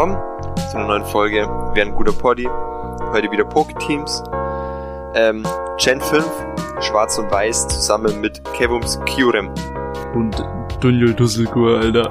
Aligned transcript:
Willkommen 0.00 0.56
zu 0.56 0.78
einer 0.78 0.86
neuen 0.86 1.04
Folge 1.04 1.46
Wer 1.74 1.84
ein 1.84 1.94
guter 1.94 2.12
Poddy. 2.12 2.48
Heute 3.12 3.30
wieder 3.30 3.44
Poke-Teams. 3.44 4.22
Ähm, 5.14 5.46
Gen 5.76 6.00
5, 6.00 6.24
Schwarz 6.80 7.18
und 7.18 7.30
Weiß, 7.30 7.68
zusammen 7.68 8.18
mit 8.18 8.42
Kevums 8.54 8.98
Kyurem. 9.04 9.50
Und 10.14 10.42
Daniel 10.80 11.12
Dusselgur, 11.12 11.80
Alter. 11.80 12.08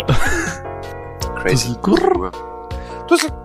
Crazy. 1.42 1.76
Dusselgur. 1.82 2.32
Dusselgur. 3.08 3.40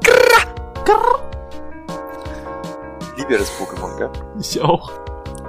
Liebe 3.17 3.33
ja 3.33 3.39
das 3.39 3.51
Pokémon, 3.59 3.97
gell? 3.97 4.11
Ich 4.39 4.61
auch. 4.61 4.93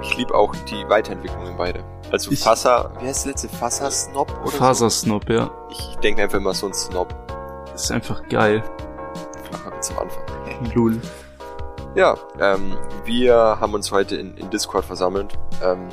Ich 0.00 0.16
liebe 0.16 0.34
auch 0.34 0.56
die 0.70 0.88
Weiterentwicklungen 0.88 1.54
beide. 1.58 1.84
Also 2.10 2.30
Ich- 2.30 2.40
Fassa, 2.40 2.90
wie 2.98 3.08
heißt 3.08 3.26
der 3.26 3.32
letzte? 3.32 3.50
Fassa-Snob 3.50 4.32
oder 4.40 4.52
Fasersnob, 4.52 5.28
ja. 5.28 5.44
so? 5.44 5.50
Ich 5.68 5.96
denke 5.98 6.22
einfach 6.22 6.38
immer 6.38 6.54
so 6.54 6.64
ein 6.64 6.72
Snob. 6.72 7.14
Ist 7.74 7.92
einfach 7.92 8.26
geil. 8.30 8.64
Lul. 10.74 11.00
Ja, 11.94 12.16
ähm, 12.40 12.76
wir 13.04 13.34
haben 13.34 13.74
uns 13.74 13.90
heute 13.92 14.16
in, 14.16 14.36
in 14.36 14.50
Discord 14.50 14.84
versammelt, 14.84 15.34
ähm, 15.62 15.88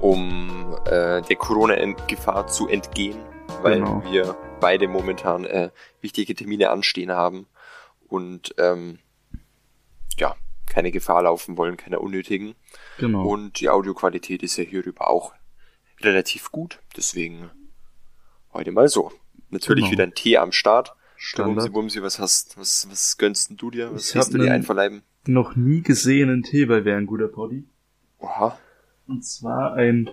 um 0.00 0.76
äh, 0.86 1.20
der 1.22 1.36
Corona-Gefahr 1.36 2.46
zu 2.46 2.68
entgehen, 2.68 3.18
weil 3.62 3.80
Genau. 3.80 4.02
wir 4.10 4.36
beide 4.60 4.88
momentan 4.88 5.44
äh, 5.44 5.70
wichtige 6.00 6.34
Termine 6.34 6.70
anstehen 6.70 7.12
haben 7.12 7.46
und 8.08 8.54
ähm, 8.58 8.98
ja, 10.16 10.36
keine 10.66 10.90
Gefahr 10.90 11.22
laufen 11.22 11.56
wollen, 11.58 11.76
keine 11.76 11.98
unnötigen. 12.00 12.54
Genau. 12.98 13.26
Und 13.26 13.60
die 13.60 13.68
Audioqualität 13.68 14.42
ist 14.42 14.56
ja 14.56 14.64
hierüber 14.64 15.08
auch 15.10 15.32
relativ 16.00 16.50
gut, 16.50 16.80
deswegen 16.96 17.50
heute 18.52 18.72
mal 18.72 18.88
so. 18.88 19.12
Natürlich 19.50 19.84
Genau. 19.84 19.92
wieder 19.92 20.04
ein 20.04 20.14
Tee 20.14 20.38
am 20.38 20.52
Start. 20.52 20.94
Standard. 21.16 21.72
Bumsi, 21.72 21.98
Bumsi, 21.98 22.02
was 22.02 22.18
hast, 22.18 22.58
was, 22.58 22.86
was 22.90 23.16
gönnst 23.16 23.52
du 23.56 23.70
dir? 23.70 23.92
Was 23.92 24.10
Ich 24.10 24.16
hab 24.16 24.30
du 24.30 24.38
dir 24.38 24.52
einverleiben? 24.52 25.02
Noch 25.26 25.56
nie 25.56 25.82
gesehenen 25.82 26.42
Tee 26.42 26.66
bei 26.66 26.84
Wer 26.84 26.96
ein 26.96 27.06
guter 27.06 27.28
Poddy. 27.28 27.64
Oha. 28.18 28.58
Und 29.06 29.24
zwar 29.24 29.74
ein, 29.74 30.10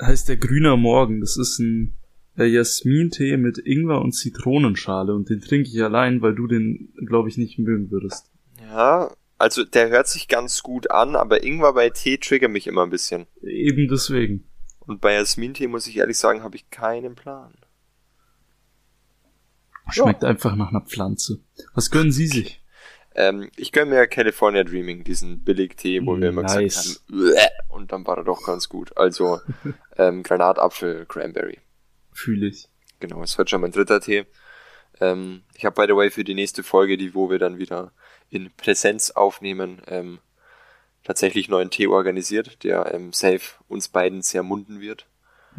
heißt 0.00 0.28
der 0.28 0.36
Grüner 0.36 0.76
Morgen. 0.76 1.20
Das 1.20 1.36
ist 1.36 1.58
ein 1.58 1.94
äh, 2.36 2.44
Jasmin-Tee 2.44 3.36
mit 3.36 3.58
Ingwer 3.58 4.00
und 4.00 4.12
Zitronenschale. 4.12 5.14
Und 5.14 5.30
den 5.30 5.40
trinke 5.40 5.68
ich 5.68 5.82
allein, 5.82 6.22
weil 6.22 6.34
du 6.34 6.46
den, 6.46 6.92
glaube 7.06 7.28
ich, 7.28 7.36
nicht 7.36 7.58
mögen 7.58 7.90
würdest. 7.90 8.30
Ja, 8.60 9.10
also 9.38 9.64
der 9.64 9.90
hört 9.90 10.08
sich 10.08 10.28
ganz 10.28 10.62
gut 10.62 10.90
an, 10.90 11.16
aber 11.16 11.42
Ingwer 11.42 11.74
bei 11.74 11.90
Tee 11.90 12.18
triggert 12.18 12.50
mich 12.50 12.66
immer 12.66 12.82
ein 12.84 12.90
bisschen. 12.90 13.26
Eben 13.42 13.88
deswegen. 13.88 14.44
Und 14.80 15.00
bei 15.00 15.14
Jasmin-Tee 15.14 15.66
muss 15.66 15.86
ich 15.86 15.96
ehrlich 15.96 16.18
sagen, 16.18 16.42
habe 16.42 16.56
ich 16.56 16.70
keinen 16.70 17.14
Plan. 17.14 17.52
Schmeckt 19.90 20.24
einfach 20.24 20.56
nach 20.56 20.70
einer 20.70 20.80
Pflanze. 20.80 21.40
Was 21.74 21.90
gönnen 21.90 22.12
Sie 22.12 22.26
sich? 22.26 22.60
Ähm, 23.14 23.50
ich 23.56 23.70
gönne 23.70 23.92
mir 23.92 24.06
California 24.06 24.64
Dreaming, 24.64 25.04
diesen 25.04 25.44
Billig-Tee, 25.44 26.04
wo 26.04 26.18
wir 26.18 26.30
immer 26.30 26.42
Nice. 26.42 27.04
gesagt 27.06 27.06
haben, 27.08 27.50
und 27.68 27.92
dann 27.92 28.06
war 28.06 28.18
er 28.18 28.24
doch 28.24 28.44
ganz 28.44 28.68
gut. 28.68 28.96
Also 28.96 29.40
ähm, 29.96 30.22
Granatapfel, 30.22 31.06
Cranberry. 31.06 31.58
Fühle 32.12 32.46
ich. 32.48 32.68
Genau, 33.00 33.22
es 33.22 33.36
wird 33.38 33.50
schon 33.50 33.60
mein 33.60 33.72
dritter 33.72 34.00
Tee. 34.00 34.26
Ähm, 35.00 35.42
ich 35.54 35.64
habe 35.64 35.80
by 35.80 35.86
the 35.92 35.96
way 35.96 36.10
für 36.10 36.24
die 36.24 36.34
nächste 36.34 36.62
Folge, 36.62 36.96
die 36.96 37.14
wo 37.14 37.30
wir 37.30 37.38
dann 37.38 37.58
wieder 37.58 37.92
in 38.30 38.50
Präsenz 38.56 39.10
aufnehmen, 39.10 39.82
ähm, 39.86 40.18
tatsächlich 41.04 41.48
neuen 41.48 41.70
Tee 41.70 41.86
organisiert, 41.86 42.64
der 42.64 42.92
ähm, 42.94 43.12
safe 43.12 43.56
uns 43.68 43.88
beiden 43.88 44.22
sehr 44.22 44.42
munden 44.42 44.80
wird. 44.80 45.06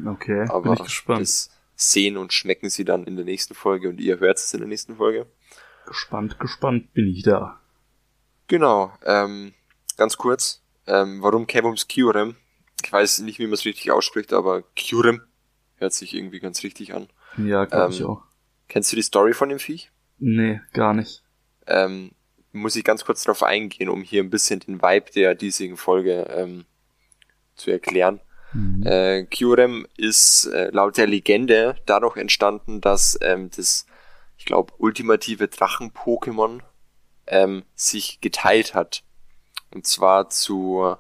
Okay, 0.06 0.46
Aber 0.50 0.62
bin 0.62 0.74
ich 0.74 0.84
gespannt. 0.84 1.22
das 1.22 1.52
sehen 1.76 2.18
und 2.18 2.34
schmecken 2.34 2.70
sie 2.70 2.86
dann 2.86 3.04
in 3.06 3.16
der 3.16 3.26
nächsten 3.26 3.54
Folge 3.54 3.90
und 3.90 4.00
ihr 4.00 4.20
hört 4.20 4.38
es 4.38 4.54
in 4.54 4.60
der 4.60 4.68
nächsten 4.70 4.96
Folge. 4.96 5.28
Gespannt, 5.86 6.40
gespannt 6.40 6.94
bin 6.94 7.08
ich 7.08 7.24
da. 7.24 7.60
Genau, 8.48 8.94
ähm, 9.04 9.54
ganz 9.98 10.18
kurz, 10.18 10.64
ähm, 10.88 11.22
warum 11.22 11.48
Kevums 11.48 11.88
Kyurem? 11.88 12.36
Ich 12.84 12.92
weiß 12.92 13.20
nicht, 13.20 13.40
wie 13.40 13.46
man 13.46 13.54
es 13.54 13.66
richtig 13.66 13.92
ausspricht, 13.92 14.34
aber 14.34 14.62
Kyurem 14.76 15.22
hört 15.78 15.94
sich 15.94 16.14
irgendwie 16.14 16.40
ganz 16.40 16.64
richtig 16.64 16.94
an. 16.94 17.08
Ja, 17.38 17.66
glaube 17.66 17.94
ich 17.94 18.02
Ähm, 18.02 18.08
auch. 18.08 18.24
Kennst 18.68 18.92
du 18.92 18.96
die 18.96 19.02
Story 19.02 19.34
von 19.34 19.50
dem 19.50 19.60
Viech? 19.60 19.92
Nee, 20.18 20.62
gar 20.74 20.94
nicht. 20.94 21.24
ähm, 21.68 22.12
muss 22.52 22.76
ich 22.78 22.84
ganz 22.86 23.04
kurz 23.04 23.24
darauf 23.24 23.44
eingehen, 23.44 23.90
um 23.90 24.02
hier 24.02 24.24
ein 24.24 24.30
bisschen 24.30 24.62
den 24.62 24.82
Vibe 24.82 25.12
der 25.14 25.36
diesigen 25.36 25.76
Folge 25.76 26.26
ähm, 26.30 26.64
zu 27.56 27.70
erklären. 27.70 28.22
Mhm. 28.56 28.84
Äh, 28.86 29.24
Kyurem 29.26 29.86
ist 29.98 30.46
äh, 30.46 30.70
laut 30.72 30.98
der 30.98 31.08
Legende 31.08 31.76
dadurch 31.86 32.16
entstanden, 32.16 32.80
dass 32.80 33.18
ähm, 33.22 33.50
das, 33.56 33.86
ich 34.38 34.46
glaube, 34.46 34.74
ultimative 34.78 35.48
Drachen-Pokémon 35.48 36.62
ähm, 37.28 37.64
sich 37.76 38.22
geteilt 38.22 38.74
hat. 38.74 39.04
Und 39.74 39.86
zwar 39.86 40.30
zu 40.30 40.96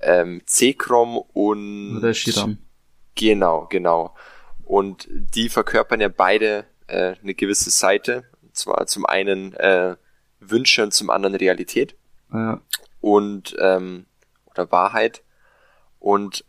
ähm, 0.00 0.42
Zekrom 0.46 1.18
und 1.18 1.98
Reshiram. 1.98 2.58
Genau, 3.16 3.66
genau. 3.68 4.14
Und 4.64 5.08
die 5.10 5.48
verkörpern 5.48 6.00
ja 6.00 6.08
beide 6.08 6.64
äh, 6.86 7.16
eine 7.20 7.34
gewisse 7.34 7.70
Seite. 7.70 8.24
Und 8.42 8.54
zwar 8.56 8.86
zum 8.86 9.04
einen 9.04 9.52
äh, 9.54 9.96
Wünsche 10.38 10.84
und 10.84 10.92
zum 10.92 11.10
anderen 11.10 11.34
Realität 11.34 11.96
Ja, 12.32 12.60
und 13.00 13.56
ähm, 13.58 14.06
oder 14.46 14.70
Wahrheit. 14.70 15.22
Und 15.98 16.44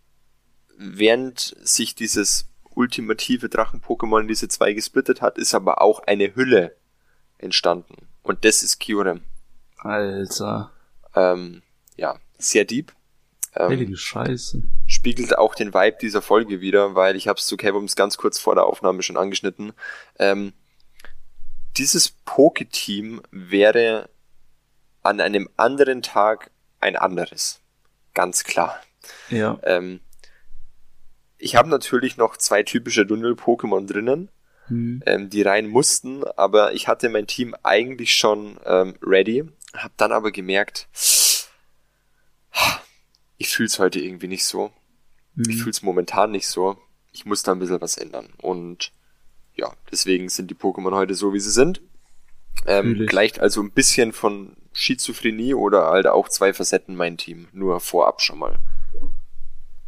während 0.78 1.56
sich 1.62 1.96
dieses 1.96 2.48
ultimative 2.76 3.50
Drachen-Pokémon 3.50 4.22
in 4.22 4.28
diese 4.28 4.48
zwei 4.48 4.74
gesplittet 4.74 5.22
hat, 5.22 5.38
ist 5.38 5.54
aber 5.56 5.82
auch 5.82 6.02
eine 6.02 6.36
Hülle 6.36 6.76
entstanden. 7.38 8.08
Und 8.24 8.44
das 8.46 8.64
ist 8.64 8.80
Kyurem. 8.80 9.22
Alter. 9.78 10.72
Ähm, 11.16 11.62
ja, 11.96 12.20
sehr 12.38 12.66
deep. 12.66 12.92
Ähm, 13.56 13.70
Heilige 13.70 13.96
Scheiße. 13.96 14.62
spiegelt 14.86 15.38
auch 15.38 15.56
den 15.56 15.74
Vibe 15.74 15.98
dieser 16.02 16.22
Folge 16.22 16.60
wieder, 16.60 16.96
weil 16.96 17.16
ich 17.16 17.28
habe 17.28 17.40
es 17.40 17.48
zu 17.48 17.56
Kevums 17.56 17.96
ganz 17.96 18.18
kurz 18.18 18.40
vor 18.40 18.56
der 18.56 18.66
Aufnahme 18.66 19.02
schon 19.04 19.16
angeschnitten. 19.16 19.72
Ähm, 20.20 20.54
dieses 21.78 22.10
Poke-Team 22.10 23.22
wäre 23.32 24.10
an 25.04 25.22
einem 25.22 25.50
anderen 25.56 26.02
Tag 26.02 26.52
ein 26.80 26.96
anderes. 26.96 27.62
Ganz 28.14 28.44
klar. 28.44 28.80
Ja, 29.30 29.60
Ähm, 29.64 30.00
ich 31.38 31.56
habe 31.56 31.70
natürlich 31.70 32.18
noch 32.18 32.38
zwei 32.38 32.64
typische 32.64 33.06
Dundel-Pokémon 33.06 33.86
drinnen, 33.86 34.30
hm. 34.68 35.04
ähm, 35.06 35.30
die 35.30 35.42
rein 35.42 35.68
mussten, 35.68 36.24
aber 36.24 36.74
ich 36.74 36.88
hatte 36.88 37.10
mein 37.10 37.28
Team 37.28 37.56
eigentlich 37.64 38.16
schon 38.16 38.58
ähm, 38.66 38.96
ready, 39.02 39.46
habe 39.76 39.94
dann 39.98 40.12
aber 40.12 40.32
gemerkt, 40.32 40.88
ich 43.38 43.50
fühl's 43.50 43.80
heute 43.80 44.00
irgendwie 44.00 44.28
nicht 44.28 44.46
so. 44.46 44.72
Ich 45.38 45.56
hm. 45.56 45.64
fühl's 45.64 45.82
momentan 45.82 46.32
nicht 46.32 46.48
so. 46.48 46.78
Ich 47.12 47.26
muss 47.26 47.44
da 47.44 47.52
ein 47.52 47.60
bisschen 47.60 47.82
was 47.82 47.98
ändern. 47.98 48.30
Und 48.42 48.92
ja, 49.54 49.74
deswegen 49.92 50.30
sind 50.30 50.50
die 50.50 50.56
Pokémon 50.56 50.96
heute 50.96 51.16
so, 51.16 51.34
wie 51.34 51.40
sie 51.40 51.52
sind. 51.52 51.82
Ähm, 52.66 53.06
gleicht 53.06 53.40
also 53.40 53.62
ein 53.62 53.72
bisschen 53.72 54.14
von 54.14 54.56
Schizophrenie 54.72 55.54
oder 55.54 55.88
halt 55.88 56.08
auch 56.08 56.30
zwei 56.30 56.54
Facetten 56.54 56.96
mein 56.96 57.18
Team. 57.18 57.48
Nur 57.52 57.80
vorab 57.80 58.22
schon 58.22 58.40
mal. 58.40 58.60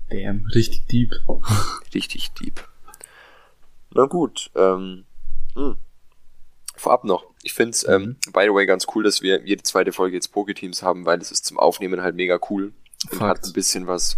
Damn, 0.10 0.46
richtig 0.54 0.86
deep. 0.88 1.14
Richtig 1.94 2.32
deep. 2.34 2.68
Na 3.92 4.06
gut, 4.06 4.52
ähm, 4.56 5.06
hm. 5.56 5.78
vorab 6.76 7.04
noch. 7.04 7.26
Ich 7.44 7.54
find's, 7.54 7.88
ähm, 7.88 8.18
by 8.32 8.44
the 8.44 8.54
way, 8.54 8.66
ganz 8.66 8.86
cool, 8.94 9.04
dass 9.04 9.22
wir 9.22 9.46
jede 9.46 9.64
zweite 9.64 9.92
Folge 9.92 10.16
jetzt 10.16 10.30
Poketeams 10.30 10.84
haben, 10.84 11.06
weil 11.06 11.20
es 11.20 11.32
ist 11.32 11.46
zum 11.46 11.58
Aufnehmen 11.58 12.02
halt 12.02 12.16
mega 12.16 12.40
cool 12.50 12.74
und 13.12 13.18
Fakt. 13.18 13.40
hat 13.40 13.46
ein 13.46 13.54
bisschen 13.54 13.88
was, 13.88 14.18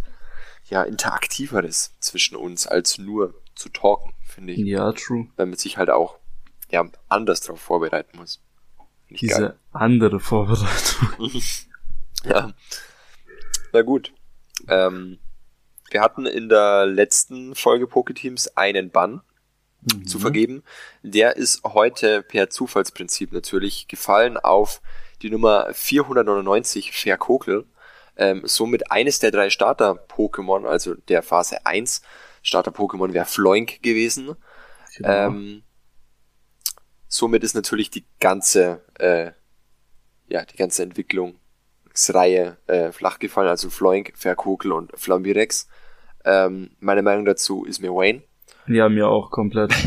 ja, 0.65 0.83
interaktiveres 0.83 1.95
zwischen 1.99 2.35
uns, 2.35 2.67
als 2.67 2.97
nur 2.97 3.41
zu 3.55 3.69
talken, 3.69 4.13
finde 4.23 4.53
ich. 4.53 4.59
Ja, 4.59 4.91
true. 4.91 5.27
Man 5.37 5.53
sich 5.53 5.77
halt 5.77 5.89
auch, 5.89 6.19
ja, 6.69 6.85
anders 7.07 7.41
drauf 7.41 7.61
vorbereiten 7.61 8.17
muss. 8.17 8.41
Nicht 9.07 9.21
Diese 9.21 9.39
geil. 9.41 9.59
andere 9.71 10.19
Vorbereitung. 10.19 11.09
Ja. 12.25 12.53
Na 13.71 13.81
gut. 13.81 14.13
Ähm, 14.67 15.19
wir 15.91 16.01
hatten 16.01 16.25
in 16.25 16.49
der 16.49 16.85
letzten 16.85 17.55
Folge 17.55 17.87
Poketeams 17.87 18.55
einen 18.57 18.91
Bann 18.91 19.21
Mhm. 19.81 20.05
zu 20.05 20.19
vergeben. 20.19 20.63
Der 21.03 21.37
ist 21.37 21.63
heute 21.63 22.21
per 22.21 22.49
Zufallsprinzip 22.49 23.31
natürlich 23.31 23.87
gefallen 23.87 24.37
auf 24.37 24.81
die 25.21 25.29
Nummer 25.29 25.67
499 25.73 26.91
Verkokel. 26.91 27.65
Ähm, 28.17 28.41
somit 28.45 28.91
eines 28.91 29.19
der 29.19 29.31
drei 29.31 29.49
Starter-Pokémon, 29.49 30.67
also 30.67 30.95
der 30.95 31.23
Phase 31.23 31.65
1 31.65 32.01
Starter-Pokémon 32.41 33.13
wäre 33.13 33.25
Floink 33.25 33.81
gewesen. 33.81 34.35
Genau. 34.97 35.27
Ähm, 35.27 35.63
somit 37.07 37.43
ist 37.43 37.55
natürlich 37.55 37.89
die 37.89 38.05
ganze, 38.19 38.83
äh, 38.99 39.31
ja, 40.27 40.43
die 40.43 40.57
ganze 40.57 40.83
Entwicklungsreihe 40.83 42.57
äh, 42.67 42.91
flach 42.91 43.19
gefallen, 43.19 43.47
also 43.47 43.69
Floink, 43.69 44.11
Verkokel 44.15 44.73
und 44.73 44.91
Flambirex. 44.99 45.69
Ähm, 46.25 46.71
meine 46.79 47.01
Meinung 47.01 47.25
dazu 47.25 47.65
ist 47.65 47.81
mir 47.81 47.91
Wayne. 47.91 48.23
Ja, 48.67 48.89
mir 48.89 49.07
auch 49.07 49.31
komplett. 49.31 49.73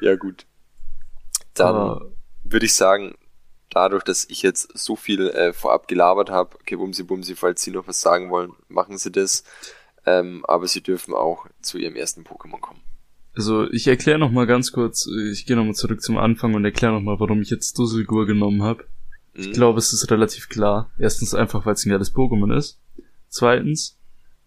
Ja, 0.00 0.16
gut. 0.16 0.46
dann 1.54 2.00
würde 2.44 2.66
ich 2.66 2.74
sagen, 2.74 3.14
dadurch, 3.70 4.04
dass 4.04 4.24
ich 4.28 4.42
jetzt 4.42 4.76
so 4.76 4.96
viel 4.96 5.28
äh, 5.28 5.52
vorab 5.52 5.88
gelabert 5.88 6.30
habe, 6.30 6.56
okay, 6.56 6.76
Bumsi 6.76 7.02
Bumsi, 7.02 7.34
falls 7.34 7.62
Sie 7.62 7.70
noch 7.70 7.88
was 7.88 8.00
sagen 8.00 8.30
wollen, 8.30 8.52
machen 8.68 8.98
Sie 8.98 9.10
das. 9.10 9.44
Ähm, 10.04 10.44
aber 10.46 10.66
Sie 10.68 10.82
dürfen 10.82 11.14
auch 11.14 11.46
zu 11.60 11.78
Ihrem 11.78 11.96
ersten 11.96 12.22
Pokémon 12.22 12.60
kommen. 12.60 12.80
Also 13.34 13.68
ich 13.70 13.86
erkläre 13.86 14.18
noch 14.18 14.30
mal 14.30 14.46
ganz 14.46 14.72
kurz, 14.72 15.06
ich 15.30 15.44
gehe 15.44 15.56
noch 15.56 15.64
mal 15.64 15.74
zurück 15.74 16.00
zum 16.00 16.16
Anfang 16.16 16.54
und 16.54 16.64
erkläre 16.64 16.94
noch 16.94 17.02
mal, 17.02 17.20
warum 17.20 17.42
ich 17.42 17.50
jetzt 17.50 17.78
Dusselgur 17.78 18.26
genommen 18.26 18.62
habe. 18.62 18.84
Ich 19.34 19.48
mhm. 19.48 19.52
glaube, 19.52 19.78
es 19.78 19.92
ist 19.92 20.10
relativ 20.10 20.48
klar. 20.48 20.90
Erstens 20.98 21.34
einfach, 21.34 21.66
weil 21.66 21.74
es 21.74 21.84
ein 21.84 21.90
geiles 21.90 22.14
Pokémon 22.14 22.56
ist. 22.56 22.80
Zweitens, 23.28 23.98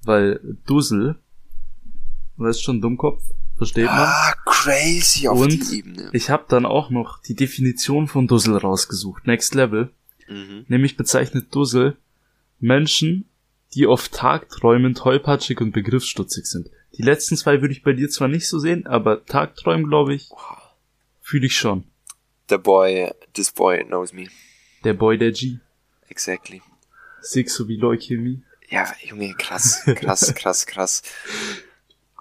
weil 0.03 0.39
Dussel, 0.65 1.15
weißt 2.37 2.63
schon, 2.63 2.81
Dummkopf, 2.81 3.23
versteht 3.57 3.85
man. 3.85 4.07
Ah, 4.07 4.33
crazy 4.45 5.27
auf 5.27 5.39
und 5.39 5.51
die 5.51 5.77
Ebene. 5.77 6.09
Ich 6.13 6.29
habe 6.29 6.45
dann 6.47 6.65
auch 6.65 6.89
noch 6.89 7.21
die 7.21 7.35
Definition 7.35 8.07
von 8.07 8.27
Dussel 8.27 8.57
rausgesucht, 8.57 9.27
Next 9.27 9.53
Level. 9.53 9.91
Mhm. 10.27 10.65
Nämlich 10.67 10.97
bezeichnet 10.97 11.53
Dussel 11.53 11.97
Menschen, 12.59 13.29
die 13.73 13.87
oft 13.87 14.13
tagträumen, 14.13 14.95
tollpatschig 14.95 15.61
und 15.61 15.71
begriffsstutzig 15.71 16.45
sind. 16.45 16.69
Die 16.97 17.03
letzten 17.03 17.37
zwei 17.37 17.61
würde 17.61 17.73
ich 17.73 17.83
bei 17.83 17.93
dir 17.93 18.09
zwar 18.09 18.27
nicht 18.27 18.47
so 18.47 18.59
sehen, 18.59 18.87
aber 18.87 19.25
Tagträumen, 19.25 19.87
glaube 19.87 20.15
ich, 20.15 20.29
fühle 21.21 21.45
ich 21.45 21.55
schon. 21.55 21.83
The 22.49 22.57
boy, 22.57 23.11
this 23.33 23.51
boy 23.51 23.85
knows 23.85 24.11
me. 24.11 24.27
Der 24.83 24.93
Boy 24.93 25.17
der 25.17 25.31
G. 25.31 25.59
Exactly. 26.07 26.61
Six 27.21 27.53
sowie 27.53 27.75
Leukämie. 27.75 28.41
Ja, 28.69 28.85
Junge, 29.03 29.33
krass, 29.33 29.83
krass, 29.95 30.33
krass, 30.35 30.65
krass. 30.65 31.01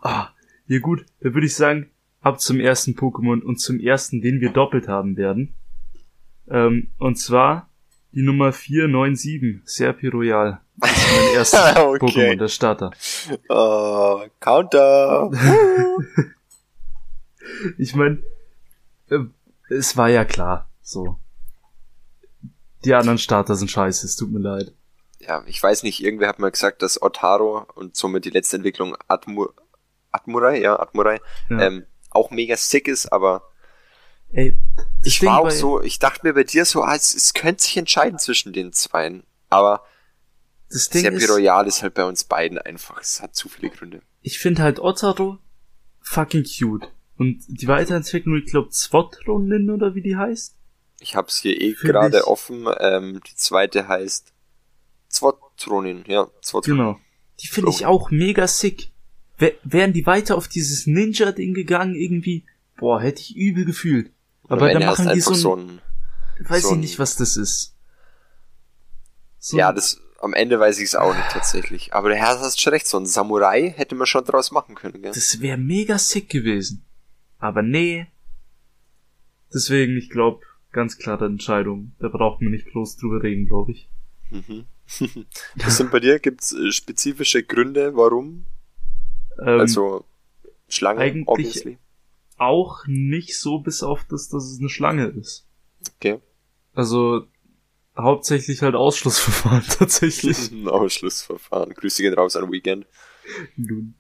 Ah, 0.01 0.29
ja 0.67 0.79
gut, 0.79 1.05
dann 1.21 1.35
würde 1.35 1.47
ich 1.47 1.55
sagen, 1.55 1.91
ab 2.21 2.41
zum 2.41 2.59
ersten 2.59 2.93
Pokémon 2.93 3.43
und 3.43 3.61
zum 3.61 3.79
ersten, 3.81 4.23
den 4.23 4.41
wir 4.41 4.51
doppelt 4.51 4.89
haben 4.89 5.17
werden. 5.17 5.55
Ähm, 6.49 6.89
und 6.99 7.17
zwar 7.17 7.69
die 8.13 8.23
Nummer 8.23 8.53
497, 8.53 9.61
Serpi 9.65 10.09
Royal. 10.09 10.61
Das 10.77 10.91
ist 10.91 11.13
mein 11.13 11.35
erstes 11.35 11.61
okay. 11.77 12.07
Pokémon, 12.07 12.37
der 12.37 12.49
Starter. 12.49 12.91
Uh, 13.51 14.29
Counter! 14.41 15.31
ich 17.79 17.95
meine, 17.95 18.23
äh, 19.11 19.19
es 19.69 19.97
war 19.97 20.09
ja 20.09 20.25
klar, 20.25 20.71
so. 20.81 21.19
Die 22.85 22.95
anderen 22.95 23.19
Starter 23.19 23.55
sind 23.55 23.71
scheiße, 23.71 24.07
es 24.07 24.17
tut 24.17 24.31
mir 24.31 24.39
leid. 24.39 24.73
Ja, 25.21 25.45
ich 25.47 25.63
weiß 25.63 25.83
nicht, 25.83 26.03
irgendwer 26.03 26.29
hat 26.29 26.39
mal 26.39 26.51
gesagt, 26.51 26.83
dass 26.83 27.01
Otaro 27.03 27.67
und 27.75 27.97
somit 27.97 28.25
die 28.25 28.31
letzte 28.31 28.57
Entwicklung 28.57 28.97
Atmu 29.09 29.49
Atmurai, 30.11 30.61
ja, 30.61 30.79
Atmurai, 30.79 31.21
ja. 31.51 31.61
Ähm, 31.61 31.87
auch 32.11 32.31
mega 32.31 32.57
sick 32.57 32.89
ist, 32.89 33.13
aber 33.13 33.43
Ey, 34.33 34.59
ich 35.05 35.23
war 35.23 35.41
auch 35.41 35.51
so, 35.51 35.83
ich 35.83 35.99
dachte 35.99 36.27
mir 36.27 36.35
bei 36.35 36.45
dir 36.45 36.65
so, 36.65 36.83
ah, 36.83 36.95
es, 36.95 37.15
es 37.15 37.35
könnte 37.35 37.63
sich 37.63 37.77
entscheiden 37.77 38.19
zwischen 38.19 38.53
den 38.53 38.73
zweien, 38.73 39.25
aber 39.51 39.85
das 40.71 40.89
Ding 40.91 41.03
Serpi 41.03 41.25
Royal 41.25 41.67
ist 41.67 41.83
halt 41.83 41.95
bei 41.95 42.05
uns 42.05 42.25
beiden 42.25 42.59
einfach, 42.59 43.01
es 43.01 43.23
hat 43.23 43.35
zu 43.35 43.49
viele 43.49 43.71
Gründe. 43.71 44.03
Ich 44.23 44.39
finde 44.39 44.63
halt 44.63 44.81
Otaro 44.81 45.39
fucking 46.01 46.45
cute. 46.45 46.89
Und 47.17 47.43
die 47.49 47.67
Weiterentwicklung, 47.67 48.37
ich 48.37 48.47
glaube, 48.47 48.71
Zwotronin 48.71 49.71
oder 49.71 49.95
wie 49.95 50.03
die 50.03 50.17
heißt. 50.17 50.55
Ich 51.01 51.17
hab's 51.17 51.39
hier 51.39 51.61
eh 51.61 51.73
gerade 51.73 52.27
offen. 52.27 52.69
Ähm, 52.79 53.21
die 53.29 53.35
zweite 53.35 53.89
heißt 53.89 54.33
Zwotronin, 55.09 56.05
ja, 56.07 56.29
Zwotronin. 56.43 56.79
Genau. 56.79 57.01
Die 57.41 57.47
finde 57.47 57.71
ich 57.71 57.87
auch 57.87 58.11
mega 58.11 58.47
sick. 58.47 58.91
W 59.39 59.53
wären 59.63 59.93
die 59.93 60.07
weiter 60.07 60.37
auf 60.37 60.49
dieses 60.49 60.87
Ninja-Ding 60.87 61.55
gegangen, 61.55 61.95
irgendwie, 61.95 62.45
boah, 62.77 63.01
hätte 63.01 63.21
ich 63.21 63.37
übel 63.37 63.65
gefühlt. 63.65 64.11
Aber 64.49 64.73
dann 64.73 64.85
machen 64.85 65.11
die 65.15 65.21
so 65.21 65.33
ein, 65.33 65.37
so 65.37 65.57
ein 65.57 65.81
weiß 66.41 66.63
so 66.63 66.75
ich 66.75 66.81
nicht, 66.81 66.99
was 66.99 67.17
das 67.17 67.37
ist. 67.37 67.75
So 69.39 69.57
ja, 69.57 69.73
das, 69.73 70.01
am 70.21 70.35
Ende 70.35 70.59
weiß 70.59 70.79
ich 70.79 70.87
es 70.87 70.95
auch 70.95 71.15
nicht 71.15 71.31
tatsächlich. 71.31 71.95
Aber 71.95 72.09
der 72.09 72.19
Herr 72.19 72.41
hast 72.41 72.61
schon 72.61 72.73
recht, 72.73 72.87
so 72.87 72.99
ein 72.99 73.07
Samurai 73.07 73.73
hätte 73.77 73.95
man 73.95 74.07
schon 74.07 74.25
draus 74.25 74.51
machen 74.51 74.75
können, 74.75 75.03
gell? 75.03 75.13
Das 75.13 75.41
wäre 75.41 75.59
mega 75.59 75.99
sick 75.99 76.29
gewesen. 76.29 76.85
Aber 77.39 77.63
nee. 77.63 78.07
Deswegen, 79.53 79.97
ich 79.97 80.11
glaube, 80.11 80.45
ganz 80.73 80.99
klare 80.99 81.27
Entscheidung. 81.27 81.93
Da 82.01 82.09
braucht 82.09 82.43
man 82.43 82.51
nicht 82.51 82.67
groß 82.71 82.97
drüber 82.97 83.23
reden, 83.23 83.47
glaube 83.47 83.73
ich. 83.73 83.89
Mhm. 84.31 84.67
Was 85.57 85.77
sind 85.77 85.91
bei 85.91 86.01
dir? 86.01 86.19
Gibt's 86.19 86.53
äh, 86.53 86.73
spezifische 86.73 87.43
Gründe, 87.43 87.95
warum? 87.97 88.47
Ähm, 89.41 89.61
also 89.61 90.05
Schlange, 90.69 91.01
eigentlich 91.01 91.29
obviously. 91.29 91.79
Auch 92.37 92.87
nicht 92.87 93.39
so, 93.39 93.59
bis 93.59 93.83
auf 93.83 94.05
das, 94.09 94.29
dass 94.29 94.45
es 94.45 94.59
eine 94.61 94.69
Schlange 94.69 95.07
ist. 95.07 95.47
Okay. 95.97 96.21
Also 96.73 97.27
hauptsächlich 97.97 98.63
halt 98.63 98.75
Ausschlussverfahren 98.75 99.65
tatsächlich. 99.79 100.51
Ausschlussverfahren. 100.67 101.75
Grüße 101.75 102.03
gehen 102.03 102.15
raus 102.15 102.37
an 102.37 102.51
Weekend. 102.51 102.87
Nun. 103.57 103.95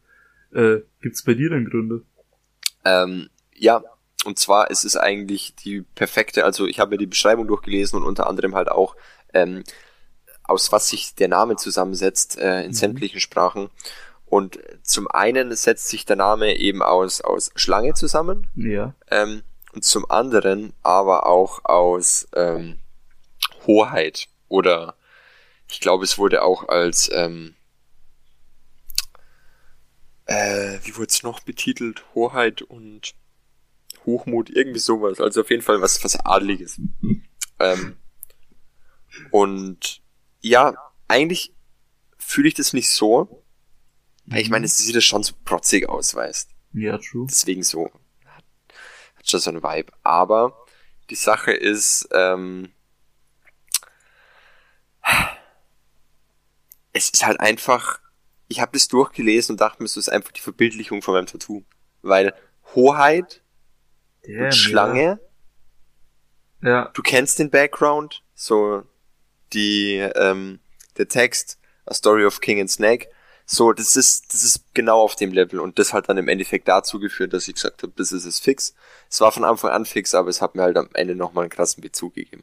Äh, 0.52 0.78
gibt's 1.02 1.24
bei 1.24 1.34
dir 1.34 1.50
denn 1.50 1.66
Gründe? 1.66 2.04
Ähm, 2.84 3.28
ja, 3.54 3.82
und 4.24 4.38
zwar 4.38 4.70
ist 4.70 4.84
es 4.84 4.96
eigentlich 4.96 5.54
die 5.56 5.82
perfekte, 5.82 6.44
also 6.44 6.66
ich 6.66 6.80
habe 6.80 6.92
mir 6.92 6.98
die 6.98 7.06
Beschreibung 7.06 7.46
durchgelesen 7.46 8.00
und 8.00 8.06
unter 8.06 8.26
anderem 8.26 8.54
halt 8.54 8.70
auch, 8.70 8.96
ähm, 9.34 9.64
aus 10.48 10.72
was 10.72 10.88
sich 10.88 11.14
der 11.14 11.28
Name 11.28 11.56
zusammensetzt 11.56 12.38
äh, 12.38 12.62
in 12.62 12.68
mhm. 12.68 12.74
sämtlichen 12.74 13.20
Sprachen. 13.20 13.70
Und 14.26 14.58
zum 14.82 15.08
einen 15.08 15.54
setzt 15.54 15.88
sich 15.88 16.04
der 16.04 16.16
Name 16.16 16.56
eben 16.56 16.82
aus, 16.82 17.20
aus 17.20 17.50
Schlange 17.54 17.94
zusammen. 17.94 18.46
Ja. 18.56 18.94
Ähm, 19.10 19.42
und 19.72 19.84
zum 19.84 20.10
anderen 20.10 20.72
aber 20.82 21.26
auch 21.26 21.64
aus 21.64 22.26
ähm, 22.34 22.78
Hoheit. 23.66 24.28
Oder 24.48 24.96
ich 25.70 25.80
glaube, 25.80 26.04
es 26.04 26.18
wurde 26.18 26.42
auch 26.42 26.68
als 26.68 27.10
ähm, 27.12 27.54
äh, 30.28 30.78
wie 30.84 30.96
wurde 30.96 31.08
es 31.08 31.22
noch 31.22 31.40
betitelt? 31.40 32.04
Hoheit 32.14 32.62
und 32.62 33.14
Hochmut, 34.04 34.50
irgendwie 34.50 34.78
sowas. 34.78 35.20
Also 35.20 35.40
auf 35.40 35.50
jeden 35.50 35.62
Fall 35.62 35.80
was, 35.80 36.02
was 36.04 36.20
Adliges. 36.24 36.80
ähm, 37.58 37.96
und 39.30 40.02
ja, 40.40 40.74
eigentlich 41.08 41.54
fühle 42.18 42.48
ich 42.48 42.54
das 42.54 42.72
nicht 42.72 42.90
so. 42.90 43.44
Weil 44.26 44.42
ich 44.42 44.50
meine, 44.50 44.66
es 44.66 44.76
sieht 44.76 44.94
ja 44.94 45.00
schon 45.00 45.22
so 45.22 45.32
protzig 45.44 45.88
aus, 45.88 46.14
weißt. 46.14 46.50
Ja, 46.74 46.98
true. 46.98 47.26
Deswegen 47.28 47.62
so. 47.62 47.90
Hat, 48.26 48.44
hat 49.16 49.30
schon 49.30 49.40
so 49.40 49.50
einen 49.50 49.62
Vibe. 49.62 49.92
Aber 50.02 50.66
die 51.08 51.14
Sache 51.14 51.52
ist, 51.52 52.08
ähm, 52.12 52.72
es 56.92 57.08
ist 57.08 57.24
halt 57.24 57.40
einfach, 57.40 58.00
ich 58.48 58.60
habe 58.60 58.72
das 58.72 58.88
durchgelesen 58.88 59.54
und 59.54 59.60
dachte 59.60 59.82
mir, 59.82 59.86
es 59.86 59.96
ist 59.96 60.10
einfach 60.10 60.32
die 60.32 60.42
Verbildlichung 60.42 61.00
von 61.00 61.14
meinem 61.14 61.26
Tattoo. 61.26 61.64
Weil 62.02 62.34
Hoheit 62.74 63.42
Damn, 64.24 64.44
und 64.44 64.54
Schlange, 64.54 65.20
ja. 66.62 66.68
ja. 66.68 66.90
du 66.92 67.02
kennst 67.02 67.38
den 67.38 67.50
Background, 67.50 68.24
so 68.34 68.84
die, 69.52 69.96
ähm, 70.14 70.60
der 70.96 71.08
Text, 71.08 71.58
A 71.86 71.94
Story 71.94 72.24
of 72.24 72.40
King 72.40 72.60
and 72.60 72.70
Snake, 72.70 73.08
so, 73.50 73.72
das 73.72 73.96
ist, 73.96 74.34
das 74.34 74.42
ist 74.42 74.74
genau 74.74 75.00
auf 75.00 75.16
dem 75.16 75.32
Level 75.32 75.60
und 75.60 75.78
das 75.78 75.94
hat 75.94 76.10
dann 76.10 76.18
im 76.18 76.28
Endeffekt 76.28 76.68
dazu 76.68 77.00
geführt, 77.00 77.32
dass 77.32 77.48
ich 77.48 77.54
gesagt 77.54 77.82
habe, 77.82 77.94
das 77.96 78.12
ist 78.12 78.26
es 78.26 78.40
fix. 78.40 78.74
Es 79.08 79.22
war 79.22 79.32
von 79.32 79.42
Anfang 79.42 79.70
an 79.70 79.86
fix, 79.86 80.14
aber 80.14 80.28
es 80.28 80.42
hat 80.42 80.54
mir 80.54 80.62
halt 80.62 80.76
am 80.76 80.90
Ende 80.92 81.14
nochmal 81.14 81.44
einen 81.44 81.50
krassen 81.50 81.80
Bezug 81.80 82.14
gegeben. 82.14 82.42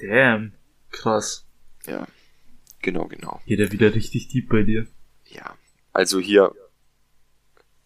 Damn, 0.00 0.52
krass. 0.92 1.44
Ja, 1.84 2.06
genau, 2.80 3.06
genau. 3.06 3.40
Geht 3.44 3.58
er 3.58 3.72
wieder 3.72 3.92
richtig 3.92 4.28
deep 4.28 4.48
bei 4.50 4.62
dir. 4.62 4.86
Ja, 5.26 5.56
also 5.92 6.20
hier, 6.20 6.52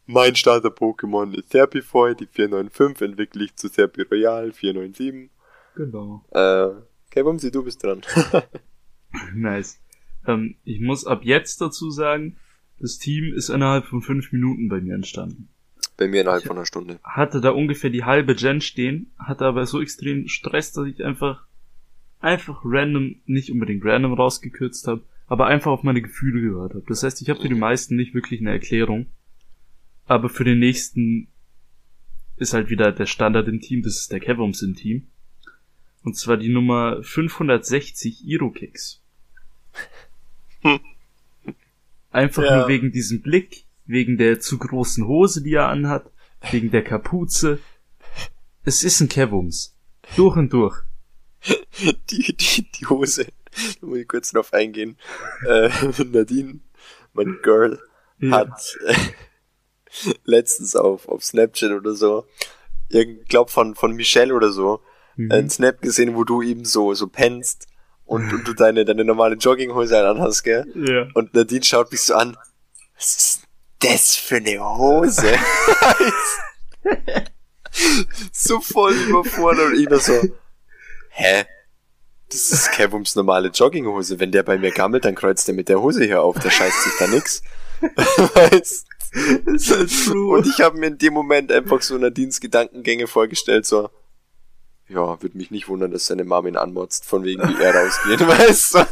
mein 0.04 0.36
Starter-Pokémon 0.36 1.34
ist 1.34 1.50
Serpifoy, 1.50 2.14
die 2.14 2.26
495 2.26 3.08
entwickle 3.08 3.44
ich 3.44 3.56
zu 3.56 3.68
Serpi 3.68 4.02
Royal 4.02 4.52
497. 4.52 5.30
Genau. 5.76 6.22
Äh, 6.30 6.78
okay, 7.16 7.22
Bumsi, 7.22 7.50
du 7.50 7.64
bist 7.64 7.82
dran. 7.82 8.02
nice. 9.34 9.80
Ähm, 10.26 10.56
ich 10.64 10.80
muss 10.80 11.06
ab 11.06 11.24
jetzt 11.24 11.60
dazu 11.60 11.90
sagen, 11.90 12.36
das 12.78 12.98
Team 12.98 13.32
ist 13.32 13.48
innerhalb 13.48 13.86
von 13.86 14.02
fünf 14.02 14.32
Minuten 14.32 14.68
bei 14.68 14.80
mir 14.80 14.94
entstanden. 14.94 15.48
Bei 15.96 16.08
mir 16.08 16.20
innerhalb 16.20 16.42
ich 16.42 16.46
von 16.46 16.58
einer 16.58 16.66
Stunde. 16.66 17.00
Hatte 17.02 17.40
da 17.40 17.50
ungefähr 17.50 17.88
die 17.88 18.04
halbe 18.04 18.34
Gen 18.34 18.60
stehen, 18.60 19.12
hatte 19.18 19.46
aber 19.46 19.64
so 19.64 19.80
extrem 19.80 20.28
Stress, 20.28 20.72
dass 20.72 20.86
ich 20.86 21.02
einfach, 21.02 21.46
einfach 22.20 22.60
random, 22.64 23.16
nicht 23.24 23.50
unbedingt 23.50 23.82
random 23.82 24.12
rausgekürzt 24.12 24.86
habe, 24.86 25.02
aber 25.26 25.46
einfach 25.46 25.70
auf 25.70 25.84
meine 25.84 26.02
Gefühle 26.02 26.42
gehört 26.42 26.74
habe. 26.74 26.84
Das 26.86 27.02
heißt, 27.02 27.22
ich 27.22 27.30
habe 27.30 27.40
für 27.40 27.48
die 27.48 27.54
mhm. 27.54 27.60
meisten 27.60 27.96
nicht 27.96 28.14
wirklich 28.14 28.40
eine 28.40 28.50
Erklärung. 28.50 29.06
Aber 30.04 30.28
für 30.28 30.44
den 30.44 30.58
nächsten 30.58 31.28
ist 32.36 32.52
halt 32.52 32.68
wieder 32.68 32.92
der 32.92 33.06
Standard 33.06 33.48
im 33.48 33.60
Team, 33.60 33.82
das 33.82 33.96
ist 34.00 34.12
der 34.12 34.20
Kevums 34.20 34.60
im 34.60 34.74
Team. 34.74 35.08
Und 36.06 36.14
zwar 36.14 36.36
die 36.36 36.50
Nummer 36.50 37.02
560 37.02 38.24
Irokicks. 38.24 39.02
Einfach 42.12 42.44
ja. 42.44 42.58
nur 42.58 42.68
wegen 42.68 42.92
diesem 42.92 43.22
Blick, 43.22 43.64
wegen 43.86 44.16
der 44.16 44.38
zu 44.38 44.56
großen 44.56 45.08
Hose, 45.08 45.42
die 45.42 45.54
er 45.54 45.66
anhat, 45.66 46.08
wegen 46.52 46.70
der 46.70 46.84
Kapuze. 46.84 47.58
Es 48.62 48.84
ist 48.84 49.00
ein 49.00 49.08
Kevums. 49.08 49.76
Durch 50.14 50.36
und 50.36 50.52
durch. 50.52 50.80
Die, 52.10 52.36
die, 52.36 52.70
die 52.70 52.86
Hose. 52.86 53.26
Da 53.80 53.86
muss 53.86 53.98
ich 53.98 54.08
kurz 54.08 54.30
drauf 54.30 54.52
eingehen. 54.52 54.96
Äh, 55.46 55.70
Nadine, 56.04 56.60
mein 57.14 57.38
Girl, 57.42 57.80
Ja. 58.20 58.30
hat 58.38 58.78
äh, 58.86 58.94
letztens 60.24 60.76
auf, 60.76 61.08
auf 61.08 61.24
Snapchat 61.24 61.72
oder 61.72 61.94
so, 61.94 62.26
ich 62.88 63.24
glaub 63.26 63.50
von, 63.50 63.74
von 63.74 63.92
Michelle 63.92 64.34
oder 64.34 64.52
so, 64.52 64.80
Mhm. 65.16 65.32
einen 65.32 65.50
Snap 65.50 65.80
gesehen, 65.82 66.14
wo 66.14 66.24
du 66.24 66.42
eben 66.42 66.64
so, 66.64 66.94
so 66.94 67.06
pennst 67.06 67.66
und, 68.04 68.32
und 68.32 68.44
du 68.46 68.54
deine, 68.54 68.84
deine 68.84 69.04
normale 69.04 69.36
Jogginghose 69.36 70.06
anhast, 70.06 70.44
gell? 70.44 70.66
Ja. 70.74 71.08
Und 71.14 71.34
Nadine 71.34 71.64
schaut 71.64 71.90
mich 71.90 72.02
so 72.02 72.14
an. 72.14 72.36
Was 72.96 73.16
ist 73.16 73.42
das 73.80 74.14
für 74.14 74.36
eine 74.36 74.60
Hose? 74.60 75.34
so 78.32 78.60
voll 78.60 78.94
überfordert. 78.94 79.72
Und 79.72 79.80
ich 79.80 79.88
nur 79.88 80.00
so, 80.00 80.20
hä? 81.10 81.44
Das 82.28 82.50
ist 82.50 82.72
Kevums 82.72 83.14
normale 83.16 83.48
Jogginghose. 83.48 84.18
Wenn 84.18 84.32
der 84.32 84.42
bei 84.42 84.58
mir 84.58 84.70
gammelt, 84.70 85.04
dann 85.04 85.14
kreuzt 85.14 85.48
er 85.48 85.54
mit 85.54 85.68
der 85.68 85.80
Hose 85.80 86.04
hier 86.04 86.22
auf. 86.22 86.38
Der 86.38 86.50
scheißt 86.50 86.82
sich 86.82 86.92
da 86.98 87.06
nix. 87.06 87.42
weißt? 87.80 88.86
ist 89.46 89.70
halt 89.70 89.90
true. 90.04 90.38
Und 90.38 90.46
ich 90.46 90.60
habe 90.60 90.78
mir 90.78 90.86
in 90.86 90.98
dem 90.98 91.14
Moment 91.14 91.50
einfach 91.50 91.82
so 91.82 91.96
Nadines 91.96 92.40
Gedankengänge 92.40 93.06
vorgestellt, 93.06 93.66
so, 93.66 93.90
ja, 94.88 95.20
würde 95.20 95.36
mich 95.36 95.50
nicht 95.50 95.68
wundern, 95.68 95.90
dass 95.90 96.06
seine 96.06 96.24
Mom 96.24 96.46
ihn 96.46 96.56
anmotzt, 96.56 97.04
von 97.04 97.24
wegen 97.24 97.42
wie 97.42 97.62
er 97.62 97.74
rausgeht, 97.74 98.20
weißt 98.26 98.74
du? 98.74 98.86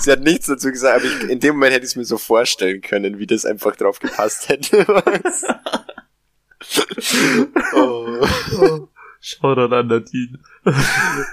Sie 0.00 0.10
hat 0.10 0.20
nichts 0.20 0.46
dazu 0.46 0.70
gesagt, 0.70 0.96
aber 0.96 1.04
ich, 1.04 1.30
in 1.30 1.38
dem 1.40 1.54
Moment 1.54 1.74
hätte 1.74 1.84
ich 1.84 1.92
es 1.92 1.96
mir 1.96 2.04
so 2.04 2.18
vorstellen 2.18 2.80
können, 2.80 3.18
wie 3.18 3.26
das 3.26 3.44
einfach 3.44 3.76
drauf 3.76 4.00
gepasst 4.00 4.48
hätte, 4.48 4.78
weißt 4.88 5.44
du? 5.44 7.48
oh, 7.76 8.26
Oh. 8.58 8.88
Shoutout 9.20 9.72
an 9.72 9.86
Nadine. 9.86 10.38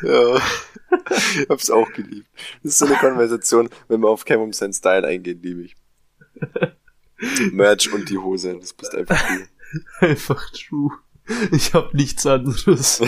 ja. 0.03 0.35
Ich 1.39 1.49
hab's 1.49 1.71
auch 1.71 1.91
geliebt. 1.93 2.27
Das 2.61 2.73
ist 2.73 2.77
so 2.79 2.85
eine 2.85 2.95
Konversation, 2.95 3.69
wenn 3.87 3.99
man 3.99 4.11
auf 4.11 4.25
Cam 4.25 4.41
um 4.41 4.53
seinen 4.53 4.73
Style 4.73 5.07
eingeht, 5.07 5.41
liebe 5.41 5.63
ich. 5.63 5.75
Merch 7.51 7.91
und 7.91 8.09
die 8.09 8.19
Hose, 8.19 8.57
das 8.59 8.73
bist 8.73 8.93
einfach 8.93 9.19
du. 9.27 10.05
Einfach 10.05 10.51
true. 10.51 10.91
Ich 11.51 11.73
hab 11.73 11.93
nichts 11.95 12.27
anderes. 12.27 13.01